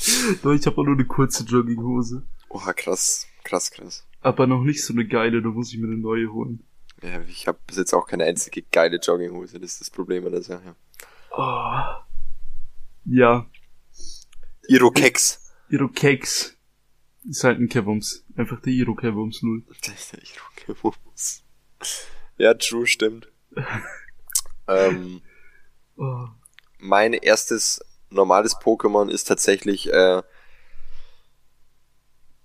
Ich 0.54 0.66
hab 0.66 0.78
auch 0.78 0.84
nur 0.84 0.94
eine 0.94 1.06
kurze 1.06 1.44
Jogginghose. 1.44 2.26
Oha, 2.48 2.72
krass, 2.72 3.26
krass, 3.44 3.70
krass. 3.70 4.06
Aber 4.20 4.46
noch 4.46 4.62
nicht 4.62 4.84
so 4.84 4.92
eine 4.92 5.06
geile, 5.06 5.42
da 5.42 5.48
muss 5.48 5.72
ich 5.72 5.78
mir 5.78 5.86
eine 5.86 5.96
neue 5.96 6.32
holen. 6.32 6.64
Ja, 7.02 7.20
ich 7.22 7.46
habe 7.48 7.58
bis 7.66 7.76
jetzt 7.76 7.94
auch 7.94 8.06
keine 8.06 8.24
einzige 8.24 8.62
geile 8.62 8.98
Jogginghose, 8.98 9.58
das 9.58 9.72
ist 9.72 9.80
das 9.80 9.90
Problem 9.90 10.26
an 10.26 10.32
der 10.32 10.42
Sache. 10.42 10.74
Oh. 11.30 11.82
Ja, 13.06 13.46
Irokeks. 14.70 15.52
Irokeks. 15.68 16.56
Ist 17.28 17.44
halt 17.44 17.58
ein 17.58 17.68
Kevums. 17.68 18.24
Einfach 18.36 18.60
der 18.60 18.72
Iro-Kevums 18.72 19.42
null. 19.42 19.64
Der 19.86 19.94
Irokeks. 20.22 21.42
Ja, 22.38 22.54
true, 22.54 22.86
stimmt. 22.86 23.28
ähm, 24.68 25.20
Oh. 25.96 26.28
mein 26.78 27.12
erstes 27.12 27.84
normales 28.10 28.56
Pokémon 28.56 29.08
ist 29.08 29.24
tatsächlich, 29.24 29.92
äh, 29.92 30.22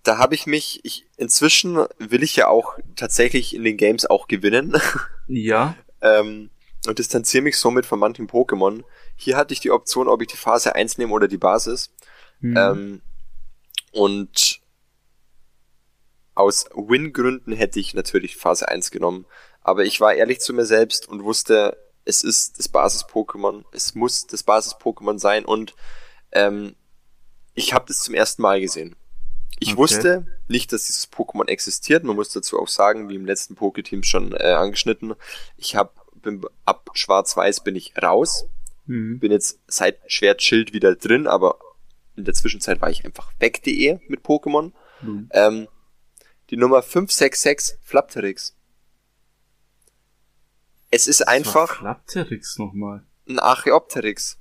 da 0.03 0.17
habe 0.17 0.35
ich 0.35 0.45
mich, 0.45 0.81
ich, 0.83 1.07
inzwischen 1.17 1.85
will 1.97 2.23
ich 2.23 2.35
ja 2.35 2.47
auch 2.47 2.77
tatsächlich 2.95 3.55
in 3.55 3.63
den 3.63 3.77
Games 3.77 4.05
auch 4.05 4.27
gewinnen. 4.27 4.73
Ja, 5.27 5.75
ähm, 6.01 6.51
und 6.85 6.99
distanziere 6.99 7.43
mich 7.43 7.57
somit 7.57 7.87
von 7.87 7.97
manchen 7.97 8.27
Pokémon. 8.27 8.83
Hier 9.15 9.37
hatte 9.37 9.53
ich 9.53 9.59
die 9.59 9.71
Option, 9.71 10.07
ob 10.07 10.21
ich 10.21 10.27
die 10.27 10.37
Phase 10.37 10.75
1 10.75 10.99
nehme 10.99 11.13
oder 11.13 11.27
die 11.27 11.39
Basis. 11.39 11.89
hm. 12.41 12.55
Ähm, 12.55 13.01
und 13.91 14.61
aus 16.35 16.65
Win-Gründen 16.75 17.53
hätte 17.53 17.79
ich 17.79 17.93
natürlich 17.93 18.35
Phase 18.35 18.67
1 18.67 18.91
genommen. 18.91 19.25
Aber 19.61 19.83
ich 19.85 19.99
war 19.99 20.13
ehrlich 20.13 20.41
zu 20.41 20.53
mir 20.53 20.65
selbst 20.65 21.07
und 21.07 21.23
wusste, 21.23 21.77
es 22.05 22.23
ist 22.23 22.59
das 22.59 22.69
Basis-Pokémon. 22.69 23.65
Es 23.71 23.95
muss 23.95 24.27
das 24.27 24.43
Basis-Pokémon 24.43 25.19
sein. 25.19 25.45
Und 25.45 25.75
ähm, 26.31 26.75
ich 27.53 27.73
habe 27.73 27.85
das 27.87 27.99
zum 27.99 28.13
ersten 28.13 28.41
Mal 28.41 28.61
gesehen. 28.61 28.95
Ich 29.59 29.69
Okay. 29.69 29.77
wusste 29.77 30.27
nicht, 30.47 30.71
dass 30.71 30.85
dieses 30.85 31.11
Pokémon 31.11 31.47
existiert. 31.47 32.03
Man 32.03 32.15
muss 32.15 32.29
dazu 32.29 32.59
auch 32.59 32.67
sagen, 32.67 33.09
wie 33.09 33.15
im 33.15 33.25
letzten 33.25 33.55
Pokéteam 33.55 34.03
schon 34.03 34.33
äh, 34.33 34.53
angeschnitten, 34.53 35.15
ich 35.57 35.75
habe 35.75 35.91
ab 36.65 36.89
Schwarz-Weiß 36.93 37.63
bin 37.63 37.75
ich 37.75 37.93
raus 38.01 38.47
hm. 38.87 39.19
bin 39.19 39.31
jetzt 39.31 39.59
seit 39.67 39.99
Schwertschild 40.07 40.73
wieder 40.73 40.95
drin, 40.95 41.27
aber 41.27 41.59
in 42.15 42.25
der 42.25 42.33
Zwischenzeit 42.33 42.81
war 42.81 42.89
ich 42.89 43.03
einfach 43.03 43.31
weg.de 43.39 43.99
mit 44.07 44.21
Pokémon. 44.21 44.71
Nun. 45.01 45.29
Ähm, 45.33 45.67
die 46.49 46.57
Nummer 46.57 46.81
566 46.81 47.77
Flapterix. 47.81 48.55
Es 50.91 51.07
ist 51.07 51.27
einfach 51.27 51.77
Flapterix 51.77 52.57
nochmal. 52.57 53.03
ein 53.27 53.39
Archeopteryx. 53.39 54.39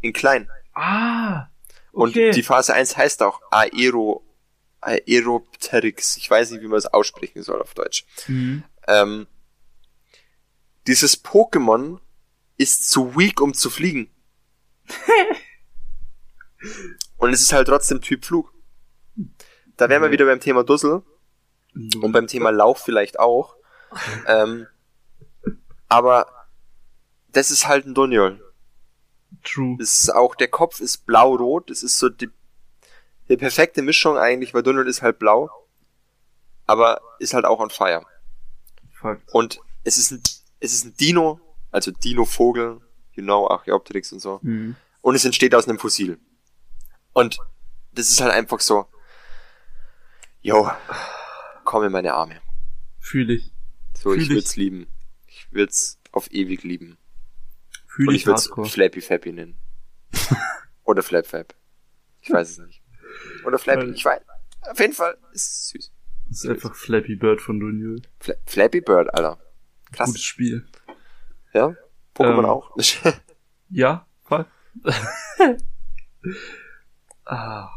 In 0.00 0.12
klein. 0.12 0.48
Ah! 0.74 1.48
Und 1.92 2.10
Okay. 2.10 2.30
die 2.30 2.42
Phase 2.42 2.72
1 2.74 2.96
heißt 2.96 3.22
auch 3.22 3.40
Aero, 3.50 4.24
Aeropteryx. 4.80 6.16
Ich 6.16 6.30
weiß 6.30 6.52
nicht, 6.52 6.62
wie 6.62 6.68
man 6.68 6.78
es 6.78 6.86
aussprechen 6.86 7.42
soll 7.42 7.60
auf 7.60 7.74
Deutsch. 7.74 8.06
Mhm. 8.28 8.64
Ähm, 8.86 9.26
dieses 10.86 11.22
Pokémon 11.22 11.98
ist 12.56 12.88
zu 12.90 13.16
weak, 13.16 13.40
um 13.40 13.52
zu 13.52 13.68
fliegen. 13.68 14.10
Und 17.16 17.32
es 17.32 17.42
ist 17.42 17.52
halt 17.52 17.68
trotzdem 17.68 18.00
Typ 18.00 18.24
Flug. 18.24 18.52
Da 19.76 19.88
wären 19.88 20.02
wir 20.02 20.10
wieder 20.10 20.24
beim 20.26 20.40
Thema 20.40 20.62
Dussel 20.64 21.02
und 21.74 22.12
beim 22.12 22.26
Thema 22.26 22.50
Lauf 22.50 22.78
vielleicht 22.82 23.18
auch. 23.18 23.56
Ähm, 24.26 24.66
aber 25.90 26.26
das 27.28 27.50
ist 27.50 27.68
halt 27.68 27.84
ein 27.84 27.94
Dunjol. 27.94 28.40
True. 29.44 29.76
Ist 29.78 30.08
auch, 30.14 30.34
der 30.34 30.48
Kopf 30.48 30.80
ist 30.80 31.04
blau-rot. 31.04 31.70
Es 31.70 31.82
ist 31.82 31.98
so 31.98 32.08
die, 32.08 32.30
die 33.28 33.36
perfekte 33.36 33.82
Mischung 33.82 34.16
eigentlich, 34.16 34.54
weil 34.54 34.62
Dunjol 34.62 34.88
ist 34.88 35.02
halt 35.02 35.18
blau. 35.18 35.50
Aber 36.66 37.00
ist 37.18 37.34
halt 37.34 37.44
auch 37.44 37.58
on 37.60 37.70
fire. 37.70 38.04
Fakt. 38.92 39.28
Und 39.32 39.60
es 39.84 39.98
ist 39.98 40.12
ein, 40.12 40.22
es 40.60 40.72
ist 40.72 40.84
ein 40.84 40.96
Dino, 40.96 41.40
also 41.70 41.90
Dino-Vogel, 41.90 42.80
you 43.12 43.22
know, 43.22 43.48
Archaeopteryx 43.48 44.12
und 44.12 44.20
so. 44.20 44.38
Mhm. 44.42 44.76
Und 45.02 45.14
es 45.14 45.24
entsteht 45.24 45.54
aus 45.54 45.68
einem 45.68 45.78
Fossil. 45.78 46.18
Und 47.12 47.38
das 47.92 48.08
ist 48.08 48.20
halt 48.20 48.32
einfach 48.32 48.60
so, 48.60 48.86
yo, 50.40 50.70
komm 51.64 51.84
in 51.84 51.92
meine 51.92 52.14
Arme. 52.14 52.40
Fühl 53.00 53.30
ich. 53.30 53.52
So, 53.96 54.10
Fühl 54.10 54.18
ich 54.22 54.28
ich. 54.28 54.36
würd's 54.36 54.56
lieben. 54.56 54.86
Ich 55.50 55.54
würd's 55.56 56.00
auf 56.12 56.30
ewig 56.32 56.62
lieben. 56.62 56.96
Fühl 57.86 58.08
Und 58.08 58.14
ich 58.14 58.22
ich 58.22 58.26
würd's 58.26 58.44
hardcore. 58.46 58.68
Flappy 58.68 59.00
Fappy 59.00 59.32
nennen. 59.32 59.58
Oder 60.84 61.02
Flap 61.02 61.26
Fap. 61.26 61.54
Ich 62.20 62.30
weiß 62.30 62.50
es 62.50 62.58
nicht. 62.58 62.82
Oder 63.44 63.58
Flappy, 63.58 63.82
Weil- 63.88 63.94
ich 63.94 64.04
weiß. 64.04 64.20
Auf 64.70 64.78
jeden 64.80 64.92
Fall 64.92 65.16
ist 65.32 65.46
es 65.48 65.68
süß. 65.70 65.92
Das 66.28 66.44
ist 66.44 66.50
einfach 66.50 66.74
Flappy 66.76 67.16
Bird 67.16 67.40
von 67.40 67.58
Dunjul. 67.58 68.02
Fla 68.20 68.34
Flappy 68.46 68.80
Bird, 68.80 69.12
Alter. 69.14 69.38
Krass. 69.92 70.06
Gutes 70.08 70.22
Spiel. 70.22 70.66
Ja? 71.52 71.74
Pokémon 72.14 72.38
Ähm, 72.40 72.44
auch. 72.44 72.76
Ja, 73.72 74.06
voll. 74.24 74.46
ah. 77.24 77.68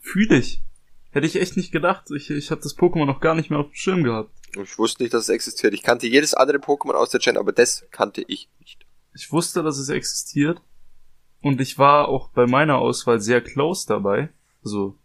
Fühl 0.00 0.30
ich. 0.32 0.62
Hätte 1.10 1.26
ich 1.26 1.36
echt 1.40 1.56
nicht 1.56 1.72
gedacht. 1.72 2.10
Ich, 2.14 2.30
ich 2.30 2.50
habe 2.50 2.60
das 2.60 2.76
Pokémon 2.76 3.06
noch 3.06 3.20
gar 3.20 3.34
nicht 3.34 3.48
mehr 3.50 3.58
auf 3.58 3.68
dem 3.68 3.74
Schirm 3.74 4.02
gehabt. 4.04 4.30
Ich 4.62 4.78
wusste 4.78 5.02
nicht, 5.02 5.14
dass 5.14 5.24
es 5.24 5.28
existiert. 5.28 5.74
Ich 5.74 5.82
kannte 5.82 6.06
jedes 6.06 6.34
andere 6.34 6.58
Pokémon 6.58 6.94
aus 6.94 7.10
der 7.10 7.20
Gen, 7.20 7.36
aber 7.36 7.52
das 7.52 7.86
kannte 7.90 8.22
ich 8.26 8.48
nicht. 8.58 8.86
Ich 9.14 9.32
wusste, 9.32 9.62
dass 9.62 9.78
es 9.78 9.88
existiert. 9.88 10.60
Und 11.40 11.60
ich 11.60 11.78
war 11.78 12.08
auch 12.08 12.30
bei 12.30 12.46
meiner 12.46 12.78
Auswahl 12.78 13.20
sehr 13.20 13.40
close 13.40 13.86
dabei. 13.86 14.30
Also, 14.64 14.98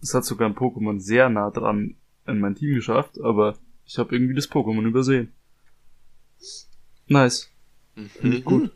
es 0.00 0.14
hat 0.14 0.24
sogar 0.24 0.48
ein 0.48 0.56
Pokémon 0.56 1.00
sehr 1.00 1.28
nah 1.28 1.50
dran 1.50 1.96
in 2.26 2.40
mein 2.40 2.54
Team 2.54 2.74
geschafft, 2.74 3.20
aber 3.20 3.58
ich 3.84 3.98
habe 3.98 4.14
irgendwie 4.14 4.34
das 4.34 4.50
Pokémon 4.50 4.86
übersehen. 4.86 5.32
Nice. 7.06 7.50
Finde 7.94 8.36
ich 8.38 8.44
gut. 8.44 8.70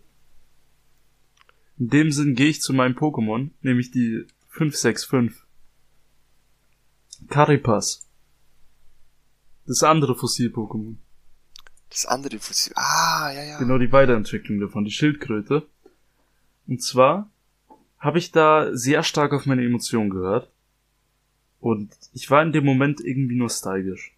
In 1.79 1.89
dem 1.89 2.11
Sinn 2.11 2.35
gehe 2.35 2.49
ich 2.49 2.61
zu 2.61 2.73
meinem 2.73 2.97
Pokémon, 2.97 3.51
nämlich 3.61 3.91
die 3.91 4.27
565. 4.49 5.43
Caripas. 7.29 8.06
Das 9.67 9.83
andere 9.83 10.15
Fossil-Pokémon. 10.15 10.97
Das 11.91 12.07
andere 12.07 12.39
Fossil. 12.39 12.73
Ah, 12.77 13.31
ja, 13.33 13.43
ja. 13.43 13.59
Genau 13.59 13.79
die 13.79 13.93
Weiterentwicklung 13.93 14.61
davon, 14.61 14.85
die 14.85 14.91
Schildkröte. 14.91 15.67
Und 16.67 16.83
zwar 16.83 17.31
habe 17.99 18.19
ich 18.19 18.33
da 18.33 18.75
sehr 18.77 19.03
stark 19.03 19.33
auf 19.33 19.47
meine 19.47 19.65
Emotionen 19.65 20.11
gehört. 20.11 20.51
Und 21.61 21.97
ich 22.13 22.31
war 22.31 22.43
in 22.43 22.53
dem 22.53 22.65
Moment 22.65 23.01
irgendwie 23.01 23.37
nostalgisch. 23.37 24.15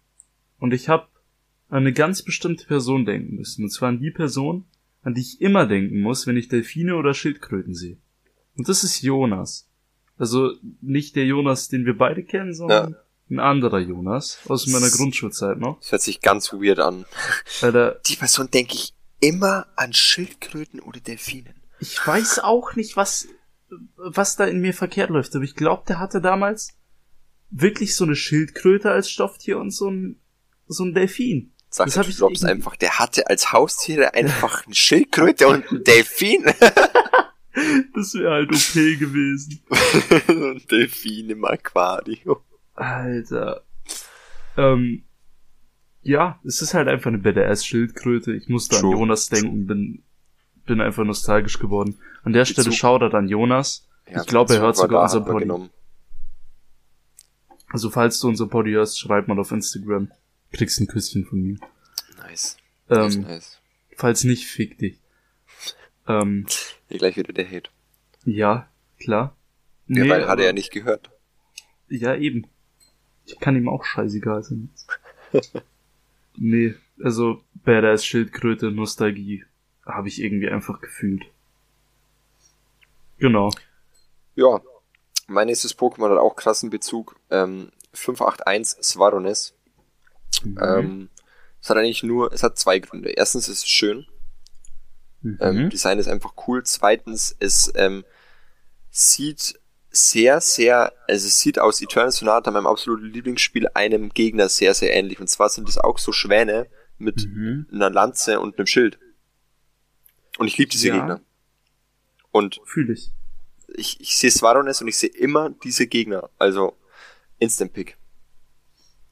Und 0.59 0.73
ich 0.73 0.89
habe 0.89 1.07
an 1.69 1.79
eine 1.79 1.93
ganz 1.93 2.21
bestimmte 2.21 2.65
Person 2.65 3.05
denken 3.05 3.35
müssen. 3.35 3.63
Und 3.63 3.69
zwar 3.69 3.89
an 3.89 3.99
die 3.99 4.11
Person, 4.11 4.65
an 5.03 5.13
die 5.13 5.21
ich 5.21 5.41
immer 5.41 5.65
denken 5.65 6.01
muss, 6.01 6.27
wenn 6.27 6.37
ich 6.37 6.49
Delfine 6.49 6.95
oder 6.95 7.13
Schildkröten 7.13 7.73
sehe. 7.73 7.97
Und 8.57 8.67
das 8.67 8.83
ist 8.83 9.01
Jonas. 9.01 9.67
Also 10.17 10.51
nicht 10.81 11.15
der 11.15 11.25
Jonas, 11.25 11.69
den 11.69 11.85
wir 11.85 11.97
beide 11.97 12.23
kennen, 12.23 12.53
sondern 12.53 12.91
ja. 12.91 12.97
Ein 13.29 13.39
anderer 13.39 13.79
Jonas 13.79 14.39
aus 14.47 14.67
meiner 14.67 14.89
Grundschulzeit 14.89 15.57
noch. 15.59 15.79
Das 15.81 15.91
hört 15.91 16.01
sich 16.01 16.21
ganz 16.21 16.51
weird 16.53 16.79
an. 16.79 17.05
Alter, 17.61 17.99
Die 18.07 18.15
Person 18.15 18.49
denke 18.51 18.73
ich 18.75 18.93
immer 19.19 19.67
an 19.75 19.93
Schildkröten 19.93 20.79
oder 20.79 20.99
Delfinen. 20.99 21.53
ich 21.79 22.05
weiß 22.05 22.39
auch 22.39 22.75
nicht, 22.75 22.95
was, 22.97 23.27
was 23.97 24.35
da 24.35 24.45
in 24.45 24.61
mir 24.61 24.73
verkehrt 24.73 25.09
läuft, 25.09 25.35
aber 25.35 25.43
ich 25.43 25.55
glaube, 25.55 25.83
der 25.87 25.99
hatte 25.99 26.21
damals 26.21 26.69
wirklich 27.51 27.95
so 27.95 28.03
eine 28.05 28.15
Schildkröte 28.15 28.91
als 28.91 29.09
Stofftier 29.11 29.57
und 29.59 29.71
so 29.71 29.89
ein, 29.89 30.19
so 30.67 30.83
ein 30.83 30.93
Delfin. 30.93 31.53
Sag 31.71 31.85
Das 31.93 32.07
ich 32.07 32.19
irgendwie- 32.19 32.45
einfach, 32.45 32.75
der 32.77 32.97
hatte 32.97 33.27
als 33.27 33.51
Haustiere 33.51 34.13
einfach 34.15 34.65
eine 34.65 34.73
Schildkröte 34.75 35.47
und 35.47 35.67
einen 35.69 35.83
Delfin. 35.83 36.45
Das 37.93 38.13
wäre 38.13 38.31
halt 38.31 38.49
OP 38.51 38.73
gewesen. 38.99 39.61
ein 40.29 40.61
Delfin 40.69 41.29
im 41.31 41.43
Aquarium. 41.43 42.37
Alter. 42.79 43.63
Ähm, 44.57 45.03
ja, 46.01 46.39
es 46.45 46.61
ist 46.61 46.73
halt 46.73 46.87
einfach 46.87 47.07
eine 47.07 47.17
BDS-Schildkröte. 47.19 48.33
Ich 48.33 48.47
musste 48.47 48.77
an 48.77 48.81
True. 48.81 48.91
Jonas 48.93 49.27
denken, 49.27 49.67
bin, 49.67 50.03
bin 50.65 50.81
einfach 50.81 51.03
nostalgisch 51.03 51.59
geworden. 51.59 51.99
An 52.23 52.33
der 52.33 52.45
Stelle 52.45 52.71
Shoutout 52.71 53.15
an 53.15 53.27
Jonas. 53.27 53.87
Ja, 54.09 54.21
Ich 54.21 54.27
glaube, 54.27 54.55
er 54.55 54.61
hört 54.61 54.77
sogar 54.77 55.03
unser 55.03 55.21
genommen. 55.21 55.69
Also 57.71 57.89
falls 57.89 58.19
du 58.19 58.27
unser 58.27 58.47
Poddy 58.47 58.71
hörst, 58.71 58.99
schreib 58.99 59.27
mal 59.27 59.37
auf 59.39 59.51
Instagram. 59.51 60.11
Kriegst 60.51 60.79
ein 60.79 60.87
Küsschen 60.87 61.25
von 61.25 61.41
mir. 61.41 61.57
Nice. 62.17 62.57
Ähm, 62.89 63.21
nice. 63.21 63.59
falls 63.95 64.23
nicht, 64.23 64.47
fick 64.47 64.79
dich. 64.79 64.99
Ähm, 66.07 66.47
Hier 66.87 66.97
gleich 66.97 67.17
wieder 67.17 67.33
der 67.33 67.47
Hate. 67.47 67.69
ja, 68.25 68.67
klar. 68.99 69.35
Ja, 69.87 70.07
weil 70.07 70.27
hat 70.27 70.39
er 70.39 70.45
ja 70.45 70.53
nicht 70.53 70.71
gehört. 70.71 71.11
Ja, 71.87 72.15
eben. 72.15 72.47
Ich 73.31 73.39
kann 73.39 73.55
ihm 73.55 73.69
auch 73.69 73.83
scheißegal 73.83 74.43
sein. 74.43 74.69
nee, 76.37 76.73
also 77.03 77.41
Badass 77.63 78.05
Schildkröte, 78.05 78.71
Nostalgie 78.71 79.45
habe 79.85 80.07
ich 80.07 80.21
irgendwie 80.21 80.49
einfach 80.49 80.81
gefühlt. 80.81 81.23
Genau. 83.17 83.51
Ja. 84.35 84.61
Mein 85.27 85.47
nächstes 85.47 85.77
Pokémon 85.77 86.09
hat 86.09 86.17
auch 86.17 86.35
krassen 86.35 86.69
Bezug. 86.71 87.15
Ähm, 87.29 87.71
581 87.93 88.83
Svarones. 88.83 89.53
Mhm. 90.43 90.59
Ähm, 90.61 91.09
es 91.61 91.69
hat 91.69 91.77
eigentlich 91.77 92.03
nur, 92.03 92.31
es 92.33 92.41
hat 92.41 92.57
zwei 92.57 92.79
Gründe. 92.79 93.09
Erstens 93.09 93.47
ist 93.47 93.59
es 93.59 93.67
schön. 93.67 94.07
Ähm, 95.23 95.65
Mhm. 95.65 95.69
Design 95.69 95.99
ist 95.99 96.07
einfach 96.07 96.33
cool. 96.47 96.63
Zweitens, 96.63 97.35
es 97.39 97.71
ähm, 97.75 98.05
sieht 98.89 99.59
sehr, 99.91 100.39
sehr, 100.41 100.93
also 101.07 101.27
es 101.27 101.39
sieht 101.39 101.59
aus 101.59 101.81
Eternal 101.81 102.11
Sonata, 102.11 102.51
meinem 102.51 102.67
absoluten 102.67 103.05
Lieblingsspiel, 103.07 103.67
einem 103.73 104.09
Gegner 104.09 104.47
sehr, 104.49 104.73
sehr 104.73 104.93
ähnlich. 104.93 105.19
Und 105.19 105.27
zwar 105.29 105.49
sind 105.49 105.67
es 105.67 105.77
auch 105.77 105.97
so 105.97 106.11
Schwäne 106.11 106.67
mit 106.97 107.25
Mhm. 107.27 107.67
einer 107.71 107.89
Lanze 107.89 108.39
und 108.39 108.57
einem 108.57 108.67
Schild. 108.67 108.99
Und 110.37 110.47
ich 110.47 110.57
liebe 110.57 110.69
diese 110.69 110.89
Ja. 110.89 110.95
Gegner. 110.97 111.21
Und 112.31 112.61
Fühl 112.65 112.91
ich. 112.91 113.11
ich, 113.75 113.99
ich 113.99 114.15
sehe 114.15 114.29
Svarones 114.31 114.81
und 114.81 114.87
ich 114.87 114.97
sehe 114.97 115.09
immer 115.09 115.49
diese 115.63 115.87
Gegner. 115.87 116.29
Also 116.37 116.77
Instant 117.39 117.73
Pick. 117.73 117.97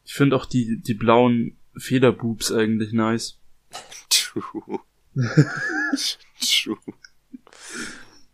Ich 0.05 0.13
finde 0.13 0.35
auch 0.35 0.45
die, 0.45 0.79
die 0.81 0.93
blauen 0.93 1.57
Federboobs 1.75 2.51
eigentlich 2.51 2.93
nice. 2.93 3.39
True. 4.09 4.79
True. 6.39 6.77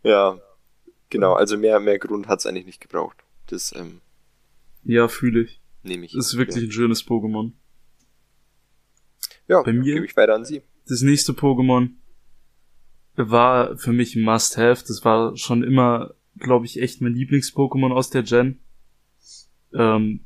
Ja, 0.02 0.38
genau. 1.14 1.32
Also 1.34 1.56
mehr, 1.56 1.80
mehr 1.80 1.98
Grund 1.98 2.28
hat's 2.28 2.44
eigentlich 2.46 2.66
nicht 2.66 2.80
gebraucht. 2.80 3.16
Das 3.46 3.72
ähm, 3.76 4.00
Ja, 4.84 5.08
fühle 5.08 5.42
ich. 5.42 5.60
nehme 5.82 6.04
ich. 6.06 6.12
Das 6.12 6.26
ist 6.26 6.36
wirklich 6.38 6.64
ein 6.64 6.72
schönes 6.72 7.06
Pokémon. 7.06 7.52
Ja, 9.48 9.62
bei 9.62 9.72
mir- 9.72 9.94
gebe 9.94 10.06
ich 10.06 10.16
weiter 10.16 10.34
an 10.34 10.44
Sie. 10.44 10.62
Das 10.88 11.00
nächste 11.02 11.32
Pokémon 11.32 11.90
war 13.16 13.76
für 13.78 13.92
mich 13.92 14.16
ein 14.16 14.22
Must-Have. 14.22 14.84
Das 14.86 15.04
war 15.04 15.36
schon 15.36 15.62
immer, 15.62 16.14
glaube 16.38 16.66
ich, 16.66 16.80
echt 16.80 17.00
mein 17.00 17.14
Lieblings-Pokémon 17.14 17.92
aus 17.92 18.10
der 18.10 18.22
Gen. 18.22 18.60
Ähm, 19.72 20.24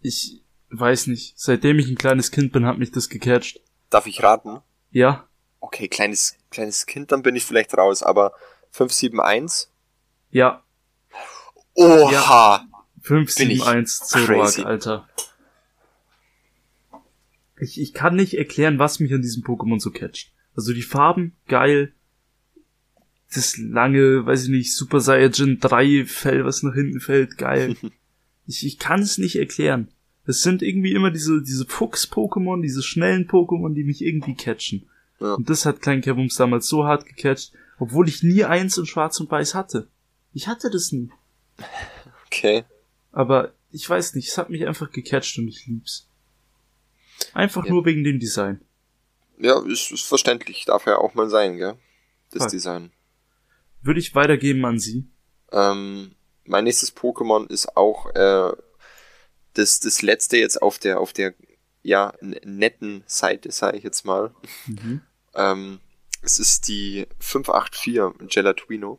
ich 0.00 0.42
weiß 0.70 1.08
nicht. 1.08 1.38
Seitdem 1.38 1.78
ich 1.78 1.88
ein 1.88 1.96
kleines 1.96 2.30
Kind 2.30 2.52
bin, 2.52 2.64
hat 2.66 2.78
mich 2.78 2.90
das 2.92 3.08
gecatcht. 3.08 3.60
Darf 3.90 4.06
ich 4.06 4.22
raten? 4.22 4.60
Ja, 4.90 5.26
Okay, 5.62 5.88
kleines, 5.88 6.36
kleines 6.50 6.86
Kind, 6.86 7.12
dann 7.12 7.22
bin 7.22 7.36
ich 7.36 7.44
vielleicht 7.44 7.76
raus, 7.76 8.02
aber 8.02 8.32
571? 8.70 9.68
ja. 10.30 10.62
Oha! 11.74 12.66
Ich 13.00 13.06
571 13.06 14.06
Zoroark. 14.06 14.58
Alter. 14.58 15.08
Ich, 17.60 17.80
ich 17.80 17.92
kann 17.92 18.16
nicht 18.16 18.34
erklären, 18.34 18.78
was 18.78 19.00
mich 19.00 19.12
an 19.12 19.22
diesem 19.22 19.42
Pokémon 19.42 19.80
so 19.80 19.90
catcht. 19.90 20.32
Also 20.54 20.72
die 20.72 20.82
Farben, 20.82 21.34
geil. 21.46 21.92
Das 23.32 23.56
lange, 23.56 24.26
weiß 24.26 24.44
ich 24.44 24.50
nicht, 24.50 24.74
Super 24.74 25.00
Saiyajin 25.00 25.60
3 25.60 26.04
Fell, 26.06 26.44
was 26.44 26.62
nach 26.62 26.74
hinten 26.74 27.00
fällt, 27.00 27.38
geil. 27.38 27.76
ich 28.46 28.66
ich 28.66 28.78
kann 28.78 29.00
es 29.00 29.18
nicht 29.18 29.36
erklären. 29.36 29.88
Es 30.26 30.42
sind 30.42 30.62
irgendwie 30.62 30.92
immer 30.92 31.10
diese, 31.10 31.42
diese 31.42 31.66
Fuchs-Pokémon, 31.66 32.60
diese 32.60 32.82
schnellen 32.82 33.26
Pokémon, 33.28 33.74
die 33.74 33.84
mich 33.84 34.02
irgendwie 34.02 34.34
catchen. 34.34 34.88
Ja. 35.20 35.34
Und 35.34 35.48
das 35.50 35.66
hat 35.66 35.82
Klein 35.82 36.00
Kevums 36.00 36.36
damals 36.36 36.68
so 36.68 36.84
hart 36.84 37.06
gecatcht, 37.06 37.52
obwohl 37.80 38.08
ich 38.08 38.22
nie 38.22 38.44
eins 38.44 38.78
in 38.78 38.86
Schwarz 38.86 39.18
und 39.18 39.30
Weiß 39.30 39.54
hatte. 39.54 39.88
Ich 40.32 40.46
hatte 40.46 40.70
das 40.70 40.92
nie. 40.92 41.10
Okay. 42.26 42.64
Aber 43.10 43.52
ich 43.72 43.88
weiß 43.88 44.14
nicht, 44.14 44.28
es 44.28 44.38
hat 44.38 44.50
mich 44.50 44.66
einfach 44.66 44.90
gecatcht 44.92 45.36
und 45.38 45.48
ich 45.48 45.66
lieb's. 45.66 46.08
Einfach 47.34 47.64
Ja. 47.64 47.72
nur 47.72 47.84
wegen 47.84 48.04
dem 48.04 48.20
Design. 48.20 48.60
Ja, 49.38 49.60
ist, 49.66 49.90
ist 49.90 50.02
verständlich. 50.04 50.64
Darf 50.66 50.86
ja 50.86 50.98
auch 50.98 51.14
mal 51.14 51.28
sein, 51.28 51.56
gell? 51.56 51.76
Das 52.30 52.42
Voll. 52.44 52.50
Design. 52.50 52.92
Würde 53.82 54.00
ich 54.00 54.14
weitergeben 54.14 54.64
an 54.64 54.78
sie. 54.78 55.08
Ähm, 55.50 56.14
mein 56.44 56.64
nächstes 56.64 56.94
Pokémon 56.96 57.48
ist 57.50 57.76
auch 57.76 58.14
äh, 58.14 58.52
das, 59.54 59.80
das 59.80 60.02
letzte 60.02 60.36
jetzt 60.36 60.60
auf 60.60 60.78
der, 60.78 61.00
auf 61.00 61.12
der 61.12 61.34
ja, 61.82 62.12
netten 62.20 63.02
Seite, 63.06 63.50
sage 63.50 63.78
ich 63.78 63.84
jetzt 63.84 64.04
mal. 64.04 64.34
Mhm. 64.66 65.00
Ähm, 65.34 65.80
es 66.22 66.38
ist 66.38 66.68
die 66.68 67.06
584 67.18 68.28
Gelatuino. 68.32 68.98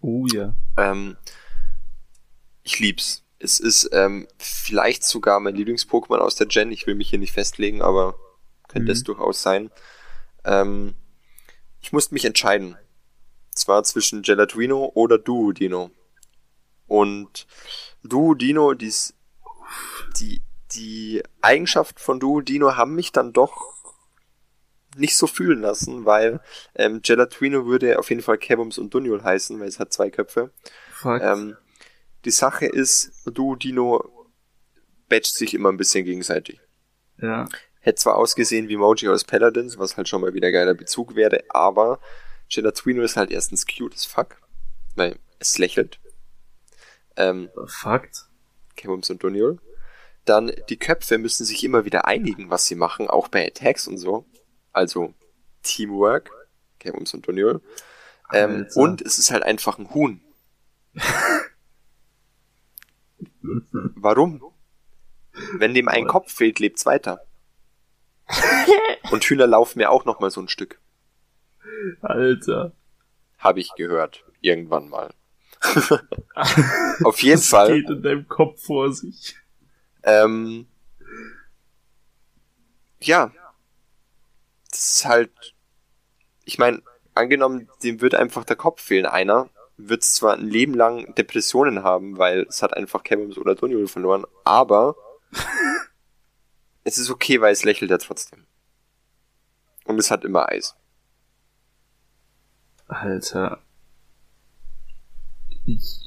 Oh 0.00 0.26
ja. 0.32 0.54
Ähm, 0.76 1.16
ich 2.62 2.78
lieb's. 2.78 3.22
Es 3.38 3.60
ist 3.60 3.90
ähm, 3.92 4.26
vielleicht 4.38 5.04
sogar 5.04 5.38
mein 5.40 5.54
Lieblings-Pokémon 5.54 6.18
aus 6.18 6.34
der 6.36 6.46
Gen. 6.46 6.72
Ich 6.72 6.86
will 6.86 6.94
mich 6.94 7.10
hier 7.10 7.18
nicht 7.18 7.32
festlegen, 7.32 7.82
aber 7.82 8.14
könnte 8.68 8.86
Mhm. 8.86 8.90
es 8.92 9.02
durchaus 9.02 9.42
sein. 9.42 9.70
Ähm, 10.44 10.94
ich 11.80 11.92
musste 11.92 12.14
mich 12.14 12.24
entscheiden. 12.24 12.76
Zwar 13.54 13.84
zwischen 13.84 14.22
Gelatuino 14.22 14.90
oder 14.94 15.18
Duodino. 15.18 15.90
Und 16.86 17.46
Duodino, 18.02 18.72
dies, 18.74 19.14
die, 20.18 20.42
die 20.72 21.22
Eigenschaften 21.42 21.98
von 21.98 22.18
Duodino 22.20 22.76
haben 22.76 22.94
mich 22.94 23.12
dann 23.12 23.32
doch 23.32 23.73
nicht 24.96 25.16
so 25.16 25.26
fühlen 25.26 25.60
lassen, 25.60 26.04
weil 26.04 26.40
ähm, 26.74 27.00
Gelatuino 27.02 27.66
würde 27.66 27.98
auf 27.98 28.10
jeden 28.10 28.22
Fall 28.22 28.38
Kebums 28.38 28.78
und 28.78 28.92
Duniol 28.92 29.22
heißen, 29.22 29.58
weil 29.60 29.68
es 29.68 29.78
hat 29.78 29.92
zwei 29.92 30.10
Köpfe. 30.10 30.50
Fuck. 30.92 31.20
Ähm, 31.20 31.56
die 32.24 32.30
Sache 32.30 32.66
ist, 32.66 33.12
Duodino 33.26 34.28
batcht 35.08 35.34
sich 35.34 35.54
immer 35.54 35.70
ein 35.70 35.76
bisschen 35.76 36.04
gegenseitig. 36.04 36.60
ja. 37.20 37.46
Hätte 37.80 38.00
zwar 38.00 38.16
ausgesehen 38.16 38.68
wie 38.68 38.78
Moji 38.78 39.10
aus 39.10 39.24
Paladins, 39.24 39.76
was 39.76 39.98
halt 39.98 40.08
schon 40.08 40.22
mal 40.22 40.32
wieder 40.32 40.50
geiler 40.50 40.72
Bezug 40.72 41.16
wäre, 41.16 41.44
aber 41.50 42.00
Gelatuino 42.50 43.02
ist 43.02 43.18
halt 43.18 43.30
erstens 43.30 43.66
cute 43.66 43.92
as 43.92 44.06
fuck, 44.06 44.36
weil 44.94 45.18
es 45.38 45.58
lächelt. 45.58 46.00
Ähm, 47.16 47.50
Fakt. 47.66 48.24
Kebums 48.74 49.10
und 49.10 49.22
Duniol. 49.22 49.58
Dann, 50.24 50.50
die 50.70 50.78
Köpfe 50.78 51.18
müssen 51.18 51.44
sich 51.44 51.62
immer 51.62 51.84
wieder 51.84 52.06
einigen, 52.06 52.48
was 52.48 52.64
sie 52.64 52.74
machen, 52.74 53.08
auch 53.08 53.28
bei 53.28 53.46
Attacks 53.46 53.86
und 53.86 53.98
so. 53.98 54.24
Also, 54.74 55.14
Teamwork, 55.62 56.30
Kebums 56.78 57.14
und 57.14 57.26
Duniol. 57.26 57.62
Ähm, 58.32 58.66
und 58.74 59.00
es 59.00 59.18
ist 59.18 59.30
halt 59.30 59.42
einfach 59.42 59.78
ein 59.78 59.94
Huhn. 59.94 60.20
Warum? 63.94 64.42
Wenn 65.58 65.74
dem 65.74 65.88
ein 65.88 66.06
Kopf 66.06 66.32
fehlt, 66.32 66.58
lebt's 66.58 66.86
weiter. 66.86 67.24
Und 69.10 69.24
Hühner 69.24 69.46
laufen 69.46 69.78
mir 69.78 69.90
auch 69.90 70.04
noch 70.04 70.20
mal 70.20 70.30
so 70.30 70.40
ein 70.40 70.48
Stück. 70.48 70.80
Alter. 72.00 72.72
Habe 73.38 73.60
ich 73.60 73.74
gehört. 73.76 74.24
Irgendwann 74.40 74.88
mal. 74.88 75.12
Auf 77.04 77.20
jeden 77.22 77.38
Was 77.38 77.48
Fall. 77.48 77.80
geht 77.80 77.90
in 77.90 78.02
deinem 78.02 78.28
Kopf 78.28 78.62
vor 78.62 78.92
sich? 78.92 79.36
Ähm, 80.02 80.66
ja. 83.00 83.32
Das 84.74 84.94
ist 84.94 85.04
halt 85.04 85.54
ich 86.44 86.58
meine, 86.58 86.82
angenommen, 87.14 87.68
dem 87.82 88.00
wird 88.00 88.14
einfach 88.14 88.44
der 88.44 88.56
Kopf 88.56 88.82
fehlen, 88.82 89.06
einer, 89.06 89.50
wird 89.76 90.04
zwar 90.04 90.34
ein 90.34 90.46
Leben 90.46 90.74
lang 90.74 91.14
Depressionen 91.14 91.82
haben, 91.82 92.18
weil 92.18 92.42
es 92.48 92.62
hat 92.62 92.76
einfach 92.76 93.02
Kevins 93.02 93.38
oder 93.38 93.54
Doniol 93.54 93.88
verloren, 93.88 94.24
aber 94.44 94.96
es 96.84 96.98
ist 96.98 97.10
okay, 97.10 97.40
weil 97.40 97.52
es 97.52 97.64
lächelt 97.64 97.90
er 97.90 97.98
trotzdem. 97.98 98.46
Und 99.84 99.98
es 99.98 100.10
hat 100.10 100.24
immer 100.24 100.48
Eis. 100.48 100.76
Alter. 102.86 103.62
Ich, 105.66 106.00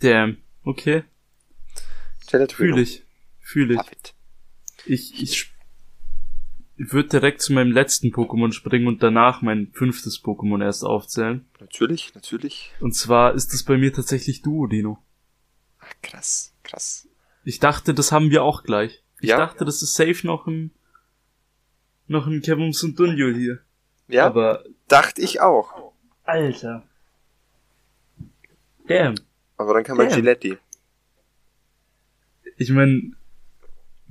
damn. 0.00 0.38
Okay. 0.64 1.04
Fühle 2.28 2.82
ich. 2.82 3.04
Fühle 3.40 3.74
ich. 3.74 4.14
Ich, 4.84 5.22
ich 5.22 5.57
würde 6.78 7.08
direkt 7.08 7.42
zu 7.42 7.52
meinem 7.52 7.72
letzten 7.72 8.08
Pokémon 8.08 8.52
springen 8.52 8.86
und 8.86 9.02
danach 9.02 9.42
mein 9.42 9.70
fünftes 9.72 10.22
Pokémon 10.22 10.62
erst 10.62 10.84
aufzählen. 10.84 11.44
Natürlich, 11.60 12.14
natürlich. 12.14 12.72
Und 12.80 12.94
zwar 12.94 13.34
ist 13.34 13.52
es 13.52 13.64
bei 13.64 13.76
mir 13.76 13.92
tatsächlich 13.92 14.42
Duodino. 14.42 14.98
Ach, 15.80 15.92
krass, 16.02 16.54
krass. 16.62 17.08
Ich 17.44 17.58
dachte, 17.58 17.94
das 17.94 18.12
haben 18.12 18.30
wir 18.30 18.44
auch 18.44 18.62
gleich. 18.62 19.02
Ich 19.20 19.30
ja? 19.30 19.38
dachte, 19.38 19.64
das 19.64 19.82
ist 19.82 19.94
safe 19.94 20.26
noch 20.26 20.46
ein 20.46 20.70
noch 22.06 22.26
ein 22.26 22.40
Kevums 22.40 22.82
und 22.84 22.98
Dunjul 22.98 23.34
hier. 23.34 23.58
Ja, 24.08 24.26
aber 24.26 24.64
dachte 24.88 25.20
ich 25.20 25.40
auch. 25.40 25.92
Alter. 26.24 26.86
Damn. 28.86 29.16
Aber 29.56 29.74
dann 29.74 29.84
kann 29.84 29.96
man 29.96 30.08
Damn. 30.08 30.16
Giletti. 30.16 30.56
Ich 32.56 32.70
meine, 32.70 33.12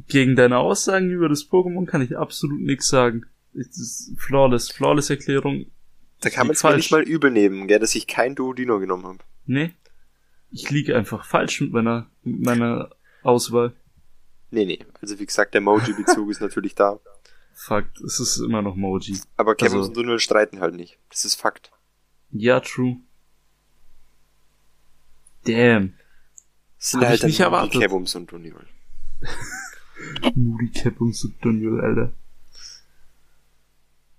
gegen 0.07 0.35
deine 0.35 0.57
Aussagen 0.57 1.09
über 1.09 1.29
das 1.29 1.49
Pokémon 1.49 1.85
kann 1.85 2.01
ich 2.01 2.17
absolut 2.17 2.61
nichts 2.61 2.87
sagen. 2.87 3.25
Es 3.53 3.77
ist 3.77 4.13
flawless, 4.17 4.69
flawless 4.69 5.09
Erklärung. 5.09 5.65
Da 6.21 6.29
kann 6.29 6.47
man 6.47 6.55
es 6.55 6.63
nicht 6.63 6.91
mal 6.91 7.03
übel 7.03 7.31
nehmen, 7.31 7.67
gell, 7.67 7.79
dass 7.79 7.95
ich 7.95 8.07
kein 8.07 8.35
Duodino 8.35 8.79
genommen 8.79 9.05
habe. 9.05 9.19
Nee. 9.45 9.73
Ich 10.51 10.69
liege 10.69 10.95
einfach 10.95 11.25
falsch 11.25 11.61
mit 11.61 11.71
meiner, 11.71 12.09
mit 12.23 12.45
meiner 12.45 12.89
Auswahl. 13.23 13.73
Nee, 14.49 14.65
nee. 14.65 14.79
Also 15.01 15.19
wie 15.19 15.25
gesagt, 15.25 15.53
der 15.53 15.61
Moji-Bezug 15.61 16.29
ist 16.29 16.41
natürlich 16.41 16.73
da. 16.73 16.99
Fakt, 17.53 17.99
es 18.01 18.19
ist 18.19 18.37
immer 18.37 18.61
noch 18.61 18.75
Moji. 18.75 19.19
Aber 19.35 19.55
Kevin 19.55 19.79
also, 19.79 19.89
und 19.89 19.97
Dunwell 19.97 20.19
streiten 20.19 20.61
halt 20.61 20.75
nicht. 20.75 20.97
Das 21.09 21.25
ist 21.25 21.35
Fakt. 21.35 21.71
Ja, 22.31 22.59
true. 22.59 22.97
Damn. 25.45 25.93
Das 26.77 26.91
sind 26.91 27.01
Hab 27.01 27.09
halt 27.09 27.19
ich 27.19 27.25
nicht 27.25 27.39
erwartet. 27.39 27.81
Kevums 27.81 28.15
und 28.15 28.31
Dunwell. 28.31 28.67
Moody 30.35 30.69
Kevums 30.69 31.25
und 31.25 31.43
Dunwell, 31.43 31.81
Alter. 31.81 32.13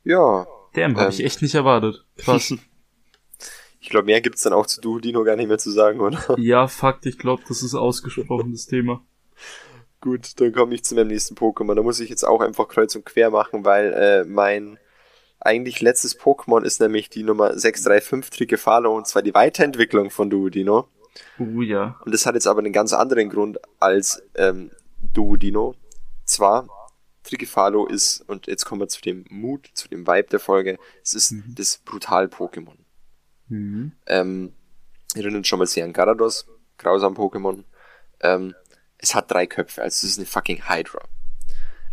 Ja. 0.05 0.47
Damn, 0.75 0.97
hab 0.97 1.07
ähm, 1.07 1.11
ich 1.11 1.25
echt 1.25 1.43
nicht 1.43 1.55
erwartet. 1.55 2.05
Krass. 2.17 2.55
ich 3.81 3.89
glaube, 3.89 4.07
mehr 4.07 4.21
gibt's 4.21 4.43
dann 4.43 4.53
auch 4.53 4.67
zu 4.67 4.81
Duodino 4.81 5.25
gar 5.25 5.37
nicht 5.37 5.49
mehr 5.49 5.59
zu 5.59 5.71
sagen, 5.71 6.01
oder? 6.01 6.39
Ja, 6.39 6.69
Fakt, 6.69 7.07
ich 7.07 7.19
glaube, 7.19 7.43
das 7.49 7.63
ist 7.63 7.75
ausgesprochenes 7.75 8.67
Thema. 8.67 9.05
Gut, 10.01 10.41
dann 10.41 10.53
komme 10.53 10.75
ich 10.75 10.85
zu 10.85 10.95
meinem 10.95 11.09
nächsten 11.09 11.35
Pokémon. 11.35 11.75
Da 11.75 11.83
muss 11.83 12.01
ich 12.01 12.09
jetzt 12.09 12.25
auch 12.25 12.41
einfach 12.41 12.69
kreuz 12.69 12.95
und 12.95 13.05
quer 13.05 13.31
machen, 13.31 13.65
weil 13.65 13.93
äh, 13.93 14.25
mein 14.25 14.79
eigentlich 15.41 15.81
letztes 15.81 16.19
Pokémon 16.19 16.63
ist 16.63 16.81
nämlich 16.81 17.11
die 17.11 17.23
Nummer 17.23 17.57
635 17.57 18.31
Trigefalo 18.31 18.97
und 18.97 19.07
zwar 19.07 19.23
die 19.23 19.35
Weiterentwicklung 19.35 20.11
von 20.11 20.31
Duodino. 20.31 20.89
Uh, 21.39 21.63
ja. 21.63 22.01
Und 22.05 22.13
das 22.13 22.27
hat 22.27 22.35
jetzt 22.35 22.47
aber 22.47 22.61
einen 22.61 22.73
ganz 22.73 22.93
anderen 22.93 23.29
Grund 23.29 23.59
als 23.81 24.23
ähm, 24.35 24.71
Duodino. 25.13 25.75
Zwar, 26.25 26.69
Trigefalo 27.23 27.87
ist, 27.87 28.21
und 28.29 28.47
jetzt 28.47 28.65
kommen 28.65 28.81
wir 28.81 28.89
zu 28.89 29.01
dem 29.01 29.25
Mut, 29.29 29.71
zu 29.75 29.89
dem 29.89 30.07
Vibe 30.07 30.29
der 30.29 30.41
Folge, 30.41 30.79
es 31.03 31.15
ist 31.15 31.33
mhm. 31.33 31.55
das 31.55 31.79
Brutal-Pokémon. 31.79 32.77
Mhm. 33.49 33.93
Ähm, 34.07 34.53
erinnert 35.15 35.47
schon 35.47 35.59
mal 35.59 35.67
sehr 35.67 35.85
an 35.85 35.93
Garados, 35.93 36.47
grausam 36.77 37.15
Pokémon. 37.15 37.65
Ähm, 38.21 38.55
es 38.99 39.15
hat 39.15 39.31
drei 39.31 39.47
Köpfe, 39.47 39.83
also 39.83 40.07
es 40.07 40.13
ist 40.13 40.19
eine 40.19 40.27
fucking 40.27 40.69
Hydra. 40.69 41.01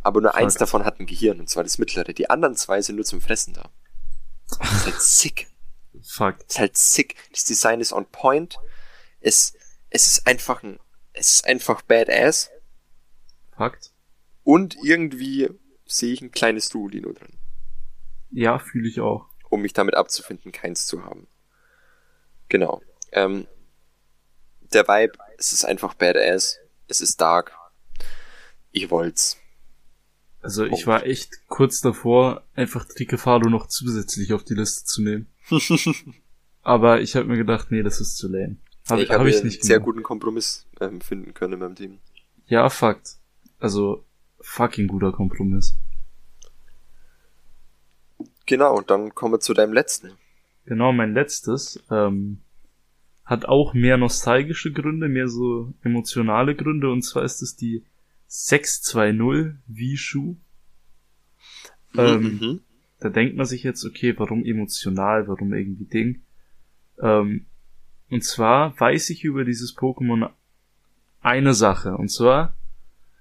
Aber 0.04 0.22
nur 0.22 0.32
Fuck. 0.32 0.40
eins 0.40 0.56
davon 0.56 0.86
hat 0.86 1.00
ein 1.00 1.06
Gehirn, 1.06 1.40
und 1.40 1.50
zwar 1.50 1.64
das 1.64 1.78
mittlere. 1.78 2.14
Die 2.14 2.30
anderen 2.30 2.56
zwei 2.56 2.82
sind 2.82 2.96
nur 2.96 3.06
zum 3.06 3.22
Fressen 3.22 3.54
da. 3.54 3.70
Das 4.60 4.72
ist 4.72 4.86
halt 4.86 4.96
sick. 5.02 5.48
Fuck. 6.04 6.40
Das 6.40 6.50
ist 6.50 6.60
halt 6.60 6.78
sick. 6.78 7.16
Das 7.32 7.46
Design 7.46 7.82
ist 7.82 7.94
on 7.94 8.06
point. 8.06 8.60
Es, 9.20 9.54
es 9.90 10.08
ist 10.08 10.28
einfach 10.28 10.62
ein, 10.64 10.80
es 11.14 11.34
ist 11.34 11.46
einfach 11.46 11.82
badass. 11.82 12.52
Fakt. 13.58 13.92
Und 14.44 14.76
irgendwie 14.84 15.50
sehe 15.86 16.14
ich 16.14 16.22
ein 16.22 16.32
kleines 16.32 16.70
Duolino 16.70 17.12
drin. 17.14 17.38
Ja, 18.32 18.60
fühle 18.60 18.88
ich 18.88 19.00
auch. 19.00 19.28
Um 19.50 19.62
mich 19.62 19.74
damit 19.74 19.96
abzufinden, 19.96 20.52
keins 20.52 20.88
zu 20.88 21.04
haben. 21.06 21.28
Genau. 22.50 22.82
Ähm, 23.12 23.48
der 24.74 24.88
Vibe, 24.88 25.18
es 25.38 25.52
ist 25.52 25.66
einfach 25.66 25.94
badass 25.94 26.60
es 26.88 27.02
ist 27.02 27.20
dark. 27.22 27.52
Ich 28.72 28.92
wollt's. 28.92 29.38
Also 30.42 30.66
ich 30.66 30.86
war 30.86 31.06
echt 31.06 31.48
kurz 31.48 31.82
davor, 31.82 32.44
einfach 32.54 32.86
Trikefalo 32.86 33.50
noch 33.50 33.68
zusätzlich 33.68 34.34
auf 34.34 34.44
die 34.44 34.54
Liste 34.54 34.86
zu 34.86 35.02
nehmen. 35.02 35.28
Aber 36.62 37.02
ich 37.02 37.16
habe 37.16 37.26
mir 37.26 37.38
gedacht, 37.38 37.72
nee, 37.72 37.82
das 37.82 38.00
ist 38.00 38.18
zu 38.18 38.28
lame. 38.28 38.58
Hab, 38.88 39.00
ich 39.00 39.10
habe 39.10 39.22
hab 39.22 39.28
ich 39.28 39.44
nicht 39.44 39.62
einen 39.62 39.68
sehr 39.68 39.80
guten 39.80 40.04
Kompromiss 40.04 40.68
ähm, 40.80 41.02
finden 41.02 41.34
können 41.34 41.54
in 41.54 41.60
meinem 41.60 41.76
Team. 41.76 42.00
Ja, 42.46 42.70
Fakt. 42.70 43.18
Also 43.66 44.06
fucking 44.42 44.86
guter 44.86 45.12
Kompromiss. 45.12 45.76
Genau, 48.46 48.78
und 48.78 48.92
dann 48.92 49.16
kommen 49.16 49.34
wir 49.34 49.40
zu 49.40 49.56
deinem 49.56 49.74
letzten. 49.74 50.12
Genau, 50.68 50.94
mein 50.94 51.16
letztes. 51.16 51.84
Ähm, 51.90 52.42
hat 53.24 53.46
auch 53.46 53.74
mehr 53.74 53.98
nostalgische 53.98 54.72
Gründe, 54.72 55.10
mehr 55.10 55.28
so 55.28 55.74
emotionale 55.82 56.56
Gründe, 56.56 56.92
und 56.92 57.02
zwar 57.02 57.24
ist 57.24 57.42
es 57.42 57.56
die 57.56 57.84
620 58.28 59.56
Vishu. 59.66 60.36
Ähm, 61.98 62.22
mhm. 62.22 62.62
Da 63.00 63.10
denkt 63.10 63.36
man 63.36 63.48
sich 63.48 63.64
jetzt, 63.64 63.84
okay, 63.84 64.14
warum 64.20 64.46
emotional, 64.46 65.28
warum 65.28 65.56
irgendwie 65.56 65.86
Ding. 65.86 66.22
Ähm, 67.02 67.48
und 68.12 68.24
zwar 68.24 68.80
weiß 68.80 69.10
ich 69.10 69.24
über 69.24 69.44
dieses 69.44 69.76
Pokémon 69.76 70.30
eine 71.24 71.56
Sache, 71.56 71.98
und 71.98 72.12
zwar, 72.12 72.56